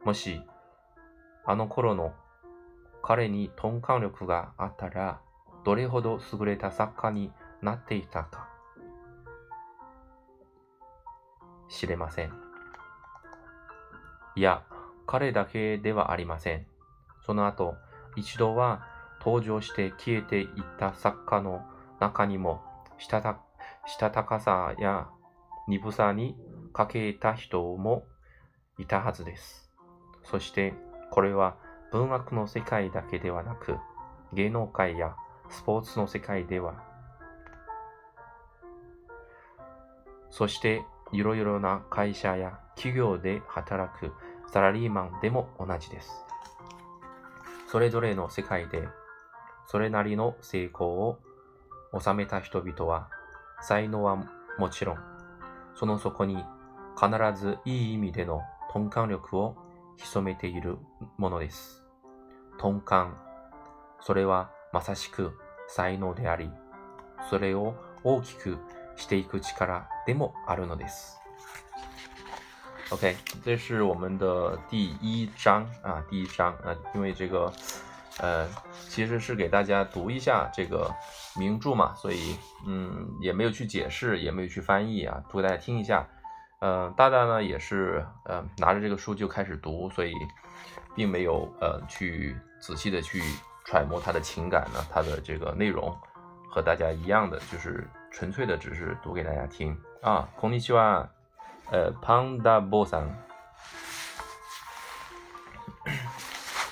[0.04, 0.42] もし、
[1.46, 2.16] あの頃の
[3.04, 5.22] 彼に鈍感力があったら、
[5.64, 7.32] どれほど優れた作家に
[7.62, 8.50] なっていたか、
[11.70, 12.34] 知れません。
[14.36, 14.64] いや、
[15.06, 16.71] 彼だけではありません。
[17.26, 17.76] その後、
[18.16, 18.86] 一度は
[19.20, 21.62] 登場して消えていった作家の
[22.00, 22.62] 中にも、
[22.98, 23.40] したた
[23.86, 25.08] したたかさや
[25.68, 26.36] 鈍さに
[26.74, 28.06] 欠けた人も
[28.78, 29.72] いたはずです。
[30.24, 30.74] そして、
[31.12, 31.58] これは
[31.92, 33.78] 文学の世界だけではなく、
[34.34, 35.16] 芸能界や
[35.50, 36.84] スポーツの世界では、
[40.30, 44.14] そしていろいろな会社や企業で働く
[44.52, 46.26] サラリーマンでも同じです。
[47.72, 48.90] それぞれの世界で
[49.66, 51.20] それなりの成功を
[51.98, 53.08] 収めた人々は
[53.62, 54.18] 才能は
[54.60, 54.98] もちろん、
[55.76, 56.44] その底に
[57.00, 58.42] 必ずいい意味での
[58.76, 59.56] 鈍感力を
[59.96, 60.80] 潜めている
[61.18, 61.86] ものです。
[62.62, 63.18] 鈍感。
[64.02, 65.32] それはまさしく
[65.70, 66.50] 才能であり、
[67.30, 68.58] それを大きく
[68.98, 71.21] していく力でもあるのです。
[72.92, 77.50] OK，这是我们的第一章啊，第一章啊，因为这个
[78.20, 78.46] 呃，
[78.90, 80.94] 其实是给大家读一下这个
[81.38, 82.36] 名著嘛，所以
[82.68, 86.06] 嗯，也没有去解释，也没有去翻译啊，读给大家听一下。
[86.60, 90.14] 嗯，大大呢也是呃拿着这个书就开始读，所以
[90.94, 93.22] 并没有呃去仔细的去
[93.66, 95.98] 揣摩他的情感呢，他的这个内容
[96.50, 100.28] 和大家一样的，就是纯粹的只是读给大家听啊。
[100.36, 101.10] 空尼奇哇。
[101.72, 103.10] 呃，胖达波桑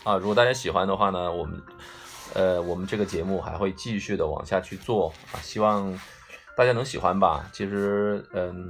[0.03, 1.63] 啊，如果大家喜欢的话呢，我们
[2.33, 5.97] 呃，我们这个节目还会继续的往下去做啊，希望
[6.57, 7.49] 大家能喜欢吧。
[7.53, 8.69] 其实，嗯，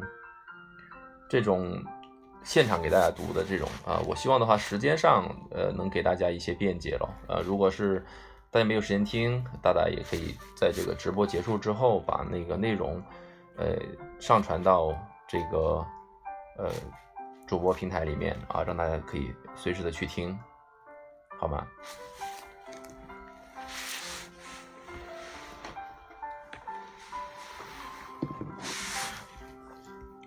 [1.27, 1.83] 这种
[2.43, 7.09] 现场给大家读的这种啊，我希望的话，时间上呃能给大家一些便捷了。
[7.27, 8.05] 呃，如果是
[8.51, 13.01] 大家没有时间听，大大也可以在这个直播结束之后把那个内容
[13.57, 13.75] 呃
[14.19, 14.93] 上传到
[15.27, 15.83] 这个。
[16.58, 16.70] 呃，
[17.46, 20.38] 主播平台里面啊，让大家可以随时的去听，
[21.38, 21.66] 好吗？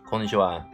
[0.09, 0.70] こんにちは。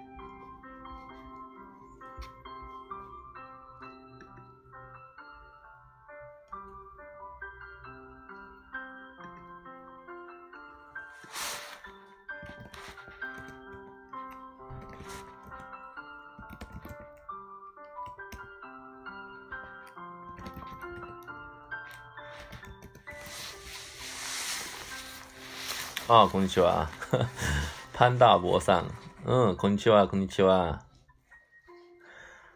[26.11, 26.89] あ、こんにちは。
[27.93, 28.91] パンダボーさん。
[29.27, 30.83] うん、こんにちは、こんにちは。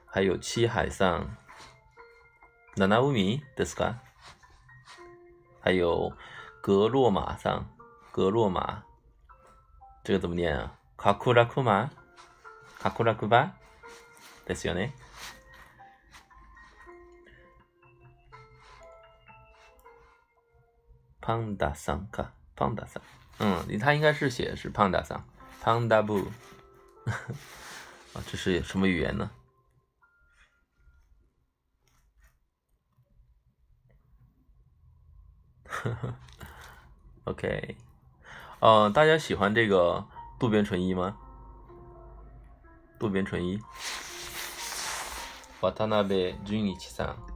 [0.07, 1.37] 还有七海さん。
[2.79, 3.97] 七海ですか？
[5.61, 7.71] はい、グローマさん。
[8.15, 8.87] グローマ
[10.03, 11.93] 个怎么念啊カクラクマ
[12.79, 13.55] カクラクバ
[14.47, 14.95] ですよね。
[21.21, 22.33] パンダさんか。
[22.57, 23.22] パンダさん。
[23.39, 25.25] 嗯，他应该是写的是胖大桑，
[25.61, 26.31] 胖大布，
[28.15, 29.31] 啊，这是什么语言呢？
[35.67, 36.15] 呵 呵
[37.25, 37.77] ？OK，
[38.61, 40.07] 呃，大家喜欢这个
[40.39, 41.17] 渡边淳一吗？
[42.99, 43.65] 渡边淳一，渡
[45.69, 46.77] 辺淳一。
[46.79, 47.32] さん。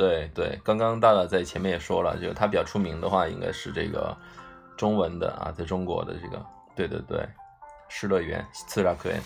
[0.00, 4.16] 对对，刚刚大大在前面也说了，就他比较出名的话，应该是这个
[4.74, 6.42] 中文的啊，在中国的这个，
[6.74, 7.28] 对对对，
[7.86, 9.20] 失乐园，自然可园。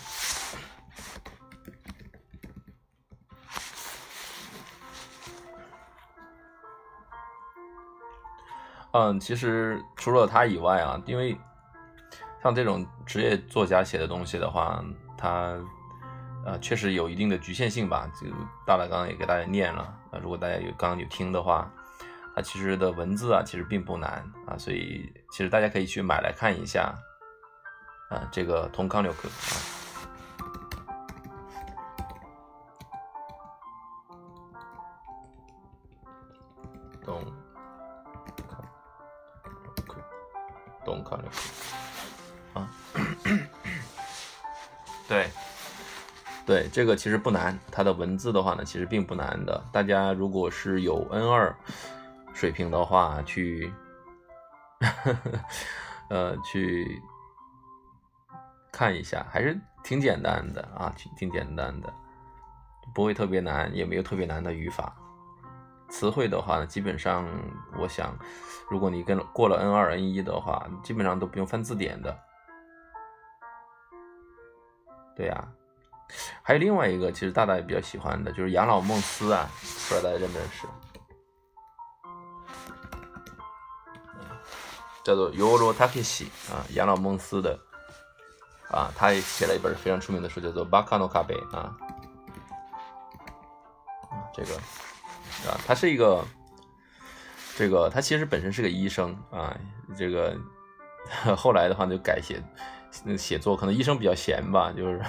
[8.91, 11.37] 嗯，其实除了他以外啊，因为
[12.43, 14.83] 像这种职业作家写的东西的话，
[15.17, 15.57] 他。
[16.47, 18.07] 呃，确实有一定的局限性吧。
[18.21, 18.27] 就
[18.67, 21.71] 大大刚刚也给大家念了如果大家有刚刚有听的话，
[22.35, 26.93] 它其实的文字啊，其实并不难啊，所以其实大家可以去买来看一下
[28.09, 28.27] 啊。
[28.31, 29.55] 这个同康六克啊，
[37.05, 37.23] 东
[38.49, 38.65] 康
[39.75, 40.01] 六克，
[40.83, 42.67] 东康六克啊，
[45.07, 45.29] 对。
[46.45, 49.63] 对，这个其实不难，它的文字的话呢，其实并不难的。
[49.73, 51.55] 大家如果是有 N 二
[52.35, 53.73] 水平的话，去，
[56.07, 57.01] 呃，去
[58.71, 61.91] 看一下，还是挺简单的啊，挺挺简单的，
[62.93, 64.95] 不会特别难，也没有特别难的语法。
[65.89, 67.27] 词汇的话呢，基本上
[67.75, 68.15] 我想，
[68.69, 72.15] 如果你跟过了 N 二 N 一的话，基本上都不用翻字典的。
[75.15, 75.43] 对呀。
[76.41, 79.49] 还有另外一个，其实大大也比较喜欢的，就是养老梦思啊，
[79.89, 80.67] 不知道大家认不认识？
[85.03, 87.59] 叫做尤罗塔克西啊，养老梦思的
[88.71, 91.75] 啊，他也写了一本非常出名的书，叫做《巴卡诺卡贝》啊，
[94.33, 94.55] 这个
[95.47, 96.25] 啊，他是一个
[97.55, 99.55] 这个他其实本身是个医生啊，
[99.97, 100.35] 这个
[101.37, 102.41] 后来的话就改写。
[103.17, 105.01] 写作，可能医生比较闲吧，就是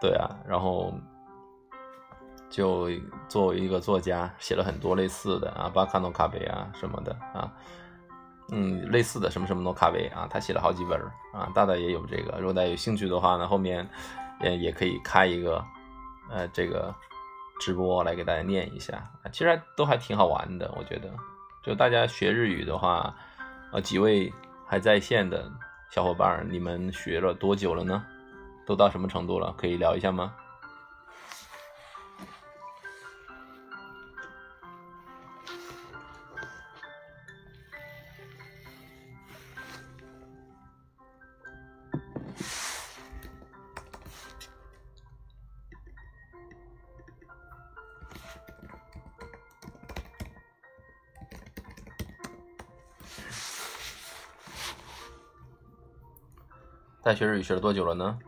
[0.00, 0.92] 对啊，然后
[2.50, 2.88] 就
[3.28, 7.50] 作为一个作家，写了很多类似的啊，巴卡诺卡贝啊什么的啊，
[8.52, 11.00] 嗯，类似的什么什么诺卡贝啊，他写了好几本
[11.32, 13.88] 啊，大大也有这个，如果大家有兴趣的话呢，后面
[14.42, 15.64] 也也可以开一个
[16.30, 16.94] 呃这个
[17.60, 21.10] 直播来给大家念一下，其实都还挺好玩的，我觉得，
[21.62, 23.14] 就大家学日语的话，
[23.72, 24.32] 呃，几位
[24.66, 25.50] 还在线的。
[25.90, 28.04] 小伙伴，你们学了多久了呢？
[28.66, 29.54] 都到什么程度了？
[29.58, 30.34] 可以聊一下吗？
[57.02, 58.18] 在学日语学了多久了呢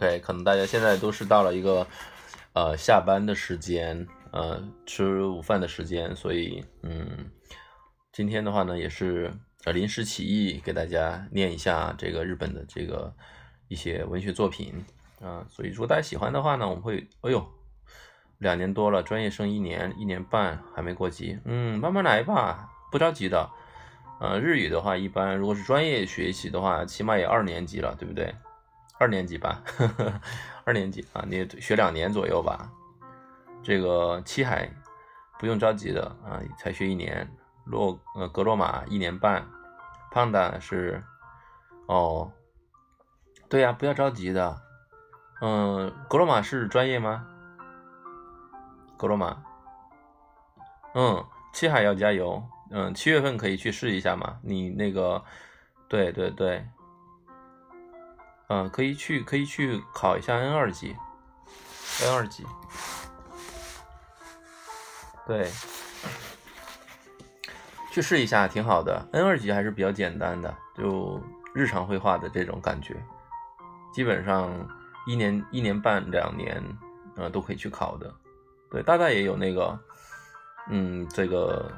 [0.00, 1.86] ？OK，可能大家现在都是到了一个
[2.54, 7.30] 呃下班的时间，呃吃午饭的时间，所以嗯，
[8.10, 9.30] 今天的话呢也是
[9.64, 13.12] 呃临时起意给大家念一下这个日本的这个
[13.68, 14.82] 一些文学作品
[15.20, 17.46] 啊，所以如果大家喜欢的话呢，我们会，哎呦。
[18.38, 23.50] 两年多了，专业生一年一年半还没过级，嗯，慢慢来吧，不着急的。
[24.18, 28.34] 呃，日语的话，一般如果是专业学习的话，起码也二年级了，对不对？
[29.00, 30.12] 二年级吧，呵呵
[30.66, 32.70] 二年级啊，你学两年左右吧。
[33.62, 34.70] 这个七海
[35.38, 37.26] 不用着急的啊，才学一年。
[37.64, 39.46] 洛呃格洛玛一年半，
[40.10, 41.02] 胖达是
[41.86, 42.30] 哦，
[43.48, 44.60] 对呀，不要着急的。
[45.40, 47.26] 嗯，格洛玛是专业吗？
[48.98, 49.42] 格罗马，
[50.94, 51.24] 嗯，
[51.54, 54.38] 七海要加油，嗯，七月份可以去试一下嘛？
[54.42, 55.24] 你那个，
[55.88, 56.66] 对对对，
[58.50, 60.96] 嗯，可以去可以去考一下 N 二级
[62.02, 62.44] ，N 二级，
[65.24, 65.48] 对，
[67.92, 71.22] 去试一下挺好的，N 二级还是比较简单的，就
[71.54, 72.96] 日常绘画的这种感觉，
[73.94, 74.50] 基本上
[75.06, 76.60] 一年一年半两年，
[77.14, 78.12] 呃，都可以去考的。
[78.68, 79.78] 对，大概也有那个，
[80.68, 81.70] 嗯，这个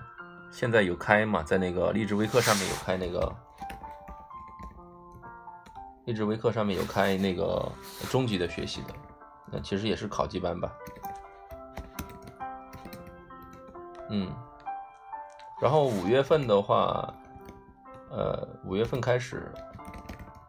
[0.51, 3.31] 现在有开嘛，在那个励志微课上面有开那个，
[6.05, 7.70] 励志微课上面有开那个
[8.11, 8.88] 中级的学习的，
[9.46, 10.72] 那其实也是考级班吧，
[14.11, 14.28] 嗯，
[15.61, 17.14] 然后五月份的话，
[18.11, 19.48] 呃，五月份开始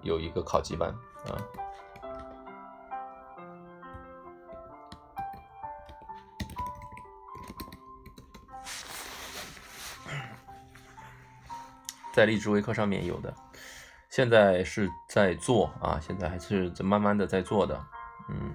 [0.01, 0.89] 有一个考级班
[1.27, 1.37] 啊。
[12.11, 13.31] 在励志微课上面有的，
[14.13, 17.83] 现在是在做啊，现在还是在慢慢的在做的，
[18.29, 18.53] 嗯，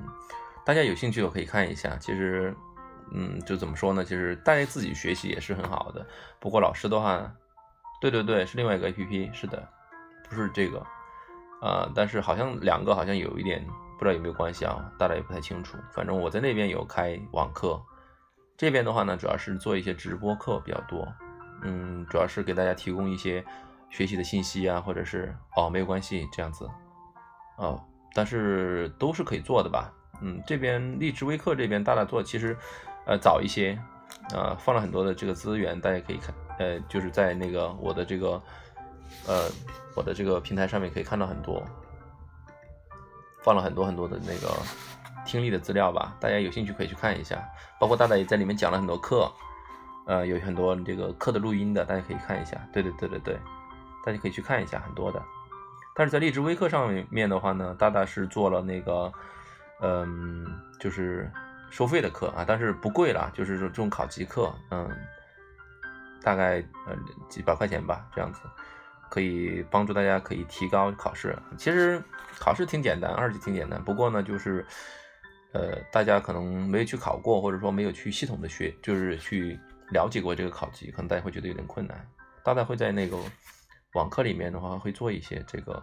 [0.64, 1.96] 大家有兴趣的可以看一下。
[1.96, 2.54] 其实，
[3.10, 4.04] 嗯，就怎么说呢？
[4.04, 6.06] 其实大家自己学习也是很好的。
[6.38, 7.28] 不过老师的话，
[8.00, 9.68] 对对对，是另外一个 APP，是的，
[10.30, 10.78] 不是这个，
[11.60, 13.66] 啊，但是好像两个好像有一点
[13.98, 15.76] 不知道有没有关系啊，大家也不太清楚。
[15.92, 17.82] 反正我在那边有开网课，
[18.56, 21.12] 这边的话呢，主要是做一些直播课比较多。
[21.64, 23.44] 嗯，主要是给大家提供一些
[23.90, 26.68] 学习的信息啊，或者是哦没有关系这样子，
[27.56, 27.82] 哦，
[28.14, 29.92] 但是都是可以做的吧？
[30.20, 32.56] 嗯，这边励志微课这边大大做，其实
[33.06, 33.78] 呃早一些，
[34.32, 38.42] 呃放了很多的这个资源，大家可以看，呃就是在那个我的这个
[39.26, 39.48] 呃
[39.94, 41.64] 我的这个平台上面可以看到很多，
[43.42, 44.52] 放了很多很多的那个
[45.24, 47.42] 听力的资料吧，大家有兴趣可以去看一下，
[47.78, 49.30] 包括大大也在里面讲了很多课。
[50.06, 52.58] 呃，有很多这个课的录音的，大家可以看一下。
[52.72, 53.38] 对对对对对，
[54.04, 55.22] 大家可以去看一下，很多的。
[55.94, 59.12] 但是在励志微课上面的话呢，大大是做了那个，
[59.80, 60.46] 嗯，
[60.78, 61.30] 就是
[61.70, 64.88] 收费的课啊，但是不贵啦，就是说这种考级课，嗯，
[66.22, 66.96] 大概呃
[67.28, 68.40] 几百块钱吧，这样子
[69.10, 71.36] 可以帮助大家可以提高考试。
[71.56, 72.02] 其实
[72.38, 74.64] 考试挺简单，二级挺简单，不过呢，就是
[75.52, 79.58] 呃大家可能没有去考过，或者说没有去系统的学，就是去。
[79.90, 82.06] 了解过这个考级，可能大家会觉得有点困难。
[82.44, 83.16] 大概会在那个
[83.94, 85.82] 网课里面的话，会做一些这个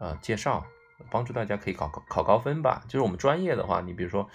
[0.00, 0.64] 呃介绍，
[1.10, 2.82] 帮助大家可以考考高分吧。
[2.88, 4.28] 就是我们专业的话，你比如说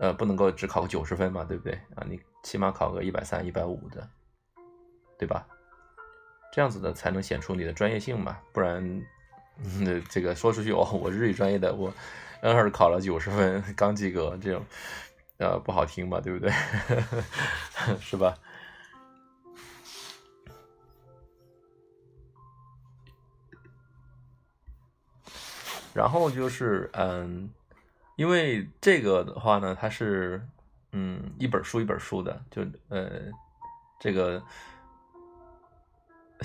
[0.00, 2.04] 呃不能够只考个九十分嘛，对不对啊？
[2.08, 4.08] 你起码考个一百三、一百五的，
[5.18, 5.46] 对吧？
[6.52, 8.38] 这样子的才能显出你的专业性嘛。
[8.52, 9.02] 不然
[9.80, 11.92] 那 这个说出去哦，我日语专业的，我
[12.40, 14.64] N 二考了九十分，刚及格，这种
[15.38, 16.52] 呃不好听嘛，对不对？
[18.00, 18.36] 是吧？
[25.94, 27.48] 然后就是嗯，
[28.16, 30.46] 因为这个的话呢，它是
[30.92, 33.10] 嗯一本书一本书的，就呃
[34.00, 34.42] 这个。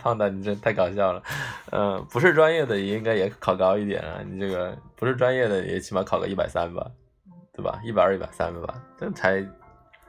[0.00, 1.22] 胖大，你这太搞笑了。
[1.70, 4.20] 嗯，不是专业的也应该也考高一点啊。
[4.24, 6.90] 你这个不是专业的也起码考个一百三吧，
[7.52, 7.78] 对吧？
[7.84, 9.46] 一百二、一百三吧，这才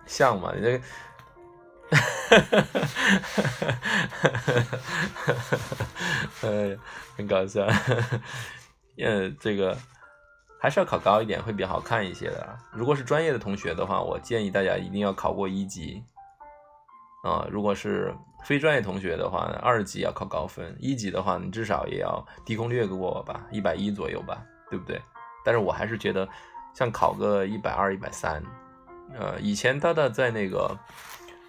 [0.08, 0.54] 像嘛。
[0.56, 0.84] 你这个，
[6.42, 6.78] 哎，
[7.16, 7.66] 很搞笑。
[8.98, 9.78] 嗯，这个
[10.60, 12.58] 还是要考高一点会比较好看一些的。
[12.72, 16.04] 如果是专业的同学的话，我建议大家一定要考过一级。
[17.24, 18.14] 啊，如果是
[18.46, 25.02] 非专业同学的话，二级要考高分，一级的话，你至少也要低空略过吧，一百一左右吧，对不对？
[25.44, 26.28] 但是我还是觉得，
[26.76, 28.44] 像考个一百二、一百三，
[29.14, 30.78] 呃，以前大大在那个，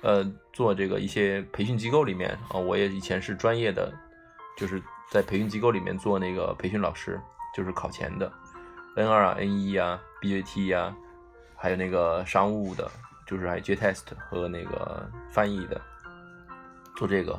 [0.06, 3.92] 呃，做这个一些培训机构里面啊，我也以前是专业的，
[4.56, 4.80] 就是
[5.10, 7.20] 在培训机构里面做那个培训老师，
[7.52, 8.32] 就是考前的
[8.94, 10.94] ，N 二啊、N 一啊、BJT 呀，
[11.56, 12.88] 还有那个商务的。
[13.26, 15.82] 就是还 J test 和那个翻译的，
[16.96, 17.32] 做这个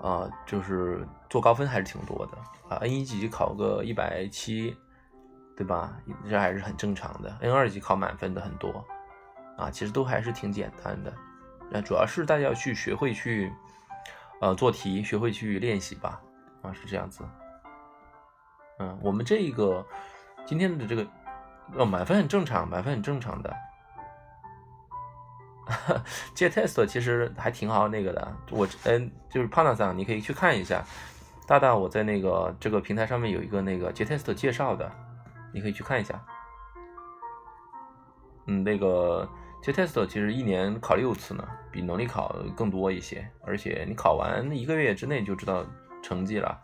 [0.00, 2.38] 啊，就是做高分还是挺多的
[2.68, 2.78] 啊。
[2.82, 4.76] N 一级考个一百七，
[5.56, 5.96] 对吧？
[6.30, 7.36] 这还是很正常的。
[7.40, 8.86] N 二级考满分的很多
[9.58, 11.12] 啊，其实都还是挺简单的。
[11.70, 13.52] 那主要是大家要去学会去
[14.40, 16.20] 呃做题，学会去练习吧
[16.62, 17.24] 啊，是这样子。
[18.78, 19.84] 嗯，我们这个
[20.44, 21.06] 今天的这个
[21.76, 23.54] 呃满分很正常，满分很正常的。
[26.34, 30.84] J test 其实还挺好那个的，我嗯就是胖大桑，你可以去看一下。
[31.46, 34.90] 大大我在那个这个平台上面有一个那个 J test 介绍的，
[35.52, 36.20] 你可以去看一下。
[38.46, 39.28] 嗯，那个
[39.66, 45.66] J test 其实一年考六次呢，比能力考更多一些，而且你考完一个月之内就知道
[46.04, 46.56] 成绩了，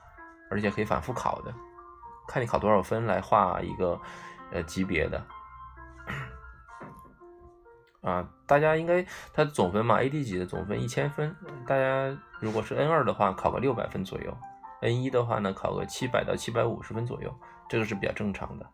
[0.48, 1.52] 而且可以反复考的，
[2.28, 4.00] 看你考多少分来画一个
[4.52, 5.20] 呃级别的。
[8.02, 11.34] 啊，大家应该它总分嘛，AD 级的总分一千分。
[11.66, 14.32] 大家如果是 N 二的话，考个六百分左右
[14.80, 17.34] ；N 一的话呢，考个七百到七百五十分左右，
[17.68, 18.70] 这个是比较正常的。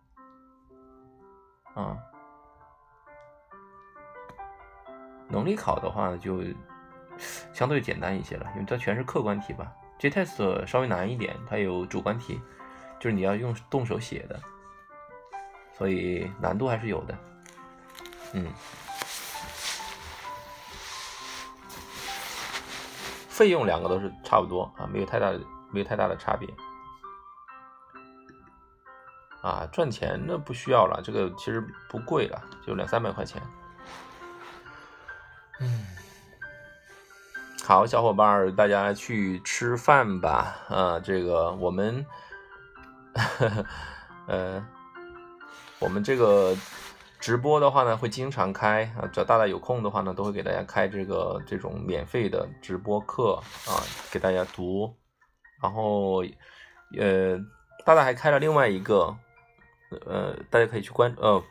[1.74, 1.96] 啊，
[5.28, 6.42] 能力考的话就
[7.52, 9.72] 相对简单一些了，因为它全是客观题吧。
[9.98, 12.40] J test 稍微难一点，它有主观题，
[12.98, 14.40] 就是你要用动手写的，
[15.76, 17.18] 所以难度还是有的。
[18.32, 18.46] 嗯。
[23.28, 26.48] 费用两个都是差不多啊，没有太大的没有太大的差别
[29.42, 29.64] 啊。
[29.70, 33.40] 赚钱那不需要了，这个其实不贵了，就两三百块钱。
[37.68, 40.98] 好，小伙伴儿，大家去吃饭吧啊！
[40.98, 42.06] 这个我们，
[44.26, 44.66] 呃，
[45.78, 46.56] 我们这个。
[47.20, 53.34] 直播的话呢，会经常开啊，只要大大有空的话呢，都会给大家开这个这种免费的直播课
[53.66, 54.96] 啊，给大家读。
[55.62, 56.22] 然后，
[56.98, 57.36] 呃，
[57.84, 59.14] 大大还开了另外一个，
[60.06, 61.42] 呃，大家可以去关，呃，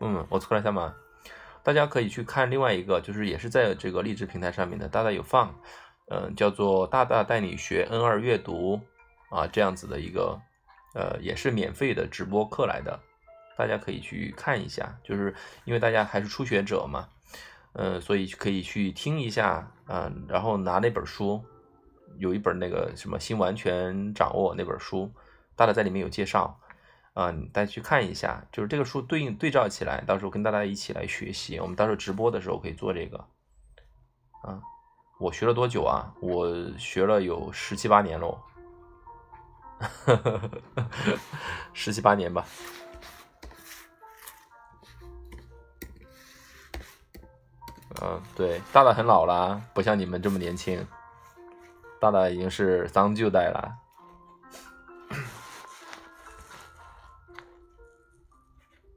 [0.00, 0.92] 嗯，我出来一下嘛，
[1.66, 5.52] 大家可以去看另外一个，就是也是在这个励志平台上面的，大大有放，
[6.08, 8.80] 嗯，叫做大大带你学 N 二阅读
[9.30, 10.40] 啊，这样子的一个，
[10.94, 13.00] 呃，也是免费的直播课来的。
[13.58, 17.08] 大家可以去看一下，就是因为大家还是初学者嘛，
[17.72, 21.44] 嗯，所以可以去听一下，嗯，然后拿那本书，
[22.18, 25.12] 有一本那个什么新完全掌握那本书，
[25.56, 26.60] 大大在里面有介绍，
[27.16, 33.16] 啊，大家去看一下，就是这个书对应对照起来，到时候跟大家一起来学习，我们到时候直播的时候可以做这个，
[34.42, 34.60] 啊，
[35.18, 36.12] 我学了多久啊？
[36.20, 38.38] 我学了有十七八年喽，
[41.72, 42.44] 十七八年吧。
[48.02, 50.86] 嗯，对，大大很老了，不像你们这么年轻。
[51.98, 53.85] 大大已经是三舅代了。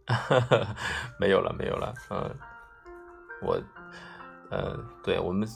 [0.10, 0.76] 哈 哈
[1.20, 1.94] 没有了，没有了。
[2.10, 2.36] 嗯，
[3.42, 3.62] 我，
[4.50, 5.48] 呃，对我们，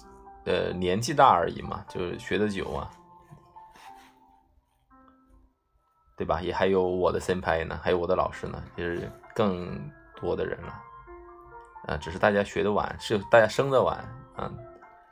[0.46, 2.90] 呃，年纪大而已嘛，就是学的久嘛，
[6.16, 6.42] 对吧？
[6.42, 10.82] 也还有我的先拍呢，还有我的老师呢，就是更多的人了。
[11.88, 13.98] 啊，只是大家学的晚，是大家生的晚
[14.38, 14.50] 啊，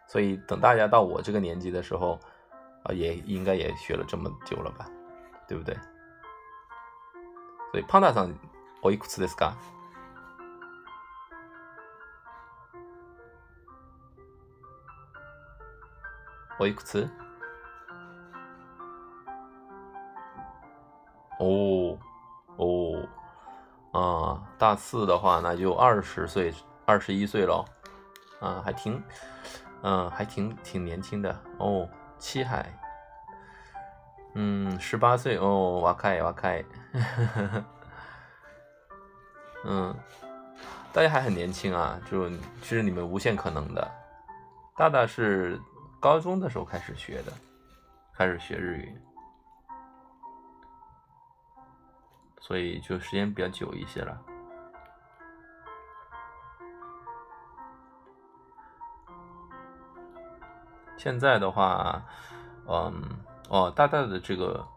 [0.08, 2.18] 所以等大家到我这个年纪的时候，
[2.84, 4.88] 啊，也应该也学了这么久了吧，
[5.48, 5.76] 对不对？
[7.72, 8.26] 所以胖大嫂
[8.83, 9.55] おいくつですか？
[16.59, 17.09] おいくつ？
[21.39, 21.99] 哦
[22.57, 23.07] 哦
[23.93, 26.55] 啊，大四的话那就二十岁，
[26.87, 27.65] 二十一岁喽，
[28.41, 29.03] 啊，还挺，
[29.83, 31.89] 嗯，还挺挺年轻的哦。
[32.19, 32.73] 七海，
[34.33, 36.65] 嗯，十八岁哦，瓦开瓦开，
[39.64, 39.96] 嗯，
[40.92, 43.92] 大家还很年轻啊，就其实你们无限可能的。
[44.76, 45.60] 大大是
[46.00, 47.32] 高中的时候开始学的，
[48.14, 49.02] 开始学日语。
[52.40, 54.20] 所以就时间比较久一些了。
[60.98, 62.04] 现在的话，
[62.68, 63.02] 嗯，
[63.50, 64.68] 哦，大大的这个，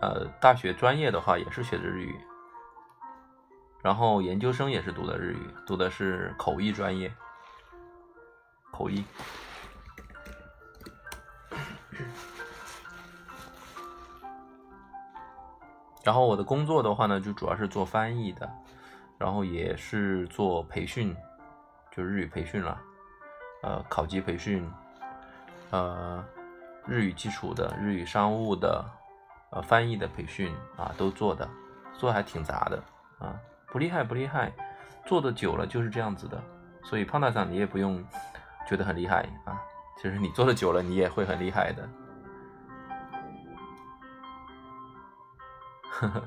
[0.00, 2.18] 呃，大学专业的话也是学的日语，
[3.84, 7.12] 然后研究生也是读的日语，读的是口译专业，
[8.72, 9.04] 口译。
[16.02, 18.50] 然后我的工作的话呢，就主要是做翻译的，
[19.18, 21.14] 然后也是做培训，
[21.94, 22.80] 就日语培训了，
[23.62, 24.66] 呃，考级培训，
[25.70, 26.24] 呃，
[26.86, 28.82] 日语基础的、日语商务的，
[29.50, 31.46] 呃，翻译的培训啊，都做的，
[31.92, 32.82] 做的还挺杂的
[33.18, 33.38] 啊，
[33.74, 34.52] 不厉害不厉害，
[35.04, 36.40] 做的久了就是这样子的，
[36.84, 38.00] 所以胖大长你也不用
[38.68, 39.60] 觉得很厉害啊，
[40.00, 41.88] 其实你做的久了，你也会很厉害的。
[45.90, 46.22] 呵呵，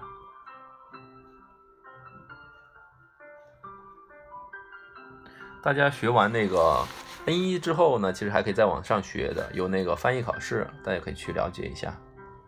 [5.63, 6.85] 大家学完那个
[7.27, 11.93] N 一之后呢，其实还可以再往上学的，有那个翻译考试，大家可以去了解一下。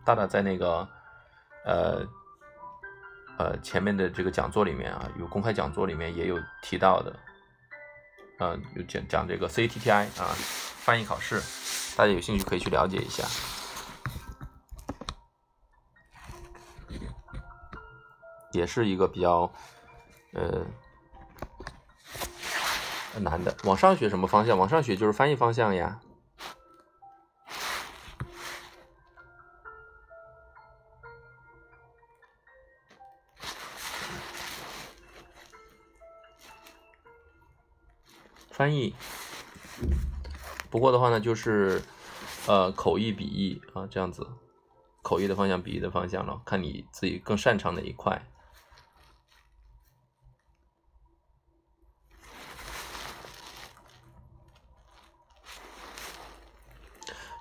[0.04, 0.86] 大大在那个
[1.64, 2.06] 呃
[3.40, 7.18] 呃前面的这个讲座里面啊，有公开讲座里面也有提到的，
[8.38, 10.28] 呃，有讲讲这个 CTTI 啊
[10.84, 11.40] 翻译考试，
[11.96, 13.24] 大家有兴趣可以去了解一下。
[18.52, 19.50] 也是一个比较，
[20.34, 20.66] 呃，
[23.20, 23.56] 难的。
[23.64, 24.58] 往上学什么方向？
[24.58, 25.98] 往上学就是翻译方向呀。
[38.60, 38.94] 翻译。
[40.68, 41.80] 不过的话呢，就是
[42.46, 44.26] 呃，口译、笔译啊，这样子。
[45.00, 48.20] 口译的方向，笔译的方向了，看你自己更擅长哪一块。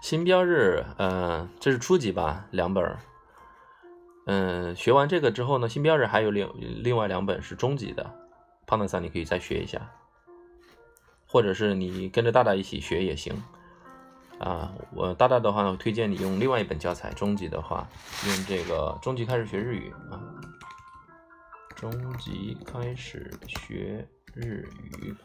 [0.01, 2.97] 新标日，嗯，这是初级吧，两本
[4.25, 6.49] 嗯，学完这个之后呢，新标日还有另
[6.81, 8.09] 另外两本是中级的，
[8.65, 9.91] 胖蛋桑你可以再学一下，
[11.31, 13.43] 或者是你跟着大大一起学也行，
[14.39, 17.87] 啊，我大大的话呢，推荐你用另外一本教材，中级的话
[18.25, 20.17] 用这个中级开始学日语啊，
[21.75, 24.67] 中级开始学日
[24.99, 25.15] 语。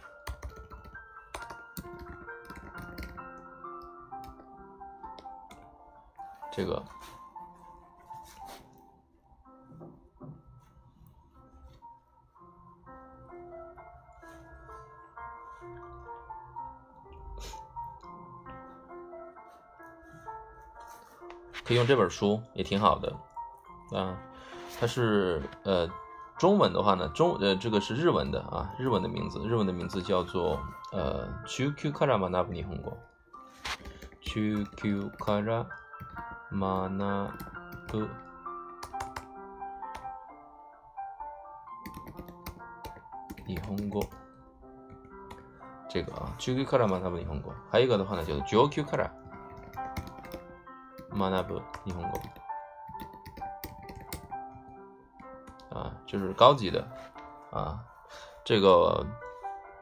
[6.52, 6.84] 这个
[21.63, 23.15] 可以用这本书，也挺好的
[23.91, 24.17] 啊。
[24.79, 25.89] 它是呃
[26.37, 30.59] 中文的话呢，中呃这个是日文的啊，日文的名字，日文的名字叫做
[30.91, 32.97] 呃 QQ 卡拉马纳布尼红国，
[34.21, 35.65] QQ 卡拉。
[36.51, 37.29] マナ
[37.87, 38.09] ブ
[43.45, 44.03] 日本語
[45.87, 47.53] 这个啊，中級から学ぶ日本語。
[47.69, 49.11] 还有一个的话呢，就是上級から
[51.14, 52.20] 学ぶ日本語。
[55.70, 56.86] 啊，就是高级的
[57.50, 57.80] 啊。
[58.44, 59.04] 这个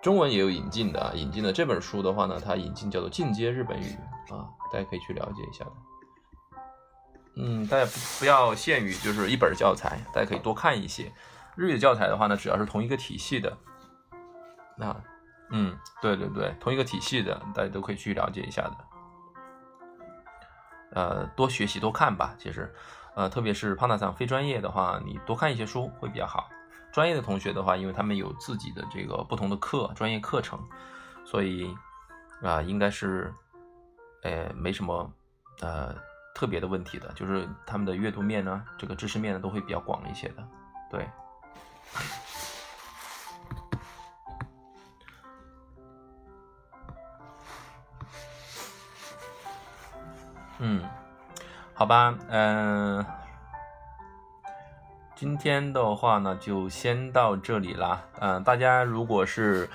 [0.00, 3.96] 中文也有引进的啊，引进的这本书的话呢，它引进叫做进阶日本语
[4.30, 5.72] 啊，大家可以去了解一下的。
[7.34, 11.12] 嗯，大家不不要限于就是一本教材，大家可以多看一些
[11.56, 13.56] 日语教材的话呢，只要是同一个体系的，
[14.76, 14.94] 那，
[15.50, 18.76] 嗯，对对对，同一个体系的，大家都可以去了解一下的。
[20.94, 22.72] 呃，多学习多看吧，其实，
[23.14, 26.48] 呃，特别是胖大桑非专业的话，你多看一些书会比较好。
[26.92, 30.58] 专业的同学的话，因为他们有自己的这个不同的课，专业课程，
[31.24, 31.74] 所以
[32.42, 33.32] 啊，应该是，
[34.22, 35.12] 呃，没什么，
[35.60, 35.94] 呃。
[36.34, 40.42] 特别的问题的，就是他们的阅读面呢，这个知识面呢，都会比较广一些的，
[40.90, 41.06] 对。
[50.64, 50.80] 嗯，
[51.74, 53.04] 好吧，嗯，
[55.16, 58.00] 今天的话呢，就先到这里啦。
[58.20, 59.68] 嗯，大家如果是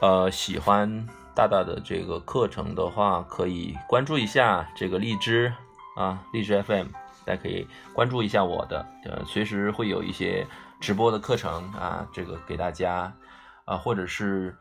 [0.00, 5.54] 呃喜欢大大的这个课程的话，可以关注一下这个荔枝
[5.96, 6.88] 啊，荔枝 FM，
[7.24, 7.64] 大家可以
[7.94, 10.44] 关注一下我的，呃，随时会有一些
[10.80, 13.12] 直播的课程啊，这个给大家
[13.64, 14.56] 啊，或者是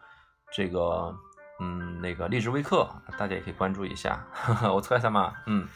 [0.53, 1.17] 这个。
[1.63, 2.89] 嗯，那个荔枝微课，
[3.19, 4.25] 大家也可以关注一下。
[4.73, 5.67] 我猜一下嘛，嗯，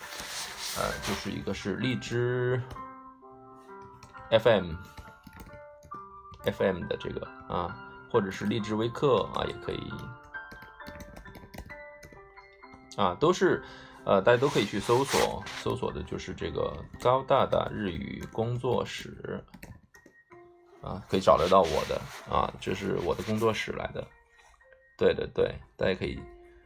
[0.78, 2.60] 呃，就是一个是荔枝
[4.32, 4.68] FM，FM
[6.88, 7.78] 的这个啊，
[8.12, 9.94] 或者是荔枝微课啊，也可以
[12.98, 13.64] 啊，都是
[14.06, 19.46] 呃，大家都可以去搜索，搜索的就是这个高大的日语工作室
[20.82, 24.04] 啊，可以找得到我的啊，这是我的工作室来的。
[24.97, 26.21] 对对对，大家可以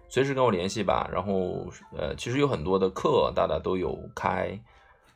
[0.08, 1.08] 随时跟我联系吧。
[1.12, 1.66] 然后，
[1.96, 4.58] 呃，其实有很多的课，大家都有开，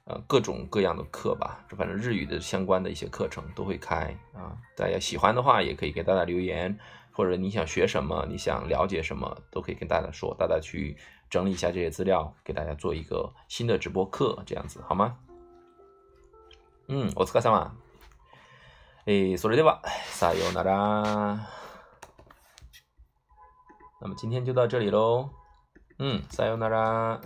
[0.05, 1.65] 呃，各种各样的课吧。
[1.77, 4.57] 反正日语的相关的一些课程都会开啊。
[4.77, 6.79] 大家喜欢的话，也可以给大家留言，
[7.13, 10.35] 或者你想学什么，你想了解什么，都可以跟大家说。
[10.39, 10.97] 大家去
[11.29, 15.17] 整理一下这些资料，给大家做一个新的直播课，这样子好吗？
[16.89, 17.73] 嗯，お疲れ様。
[19.05, 21.62] え、それではさようなら。
[24.03, 25.31] 那么今天就到这里喽，
[25.99, 27.21] 嗯，さよなら。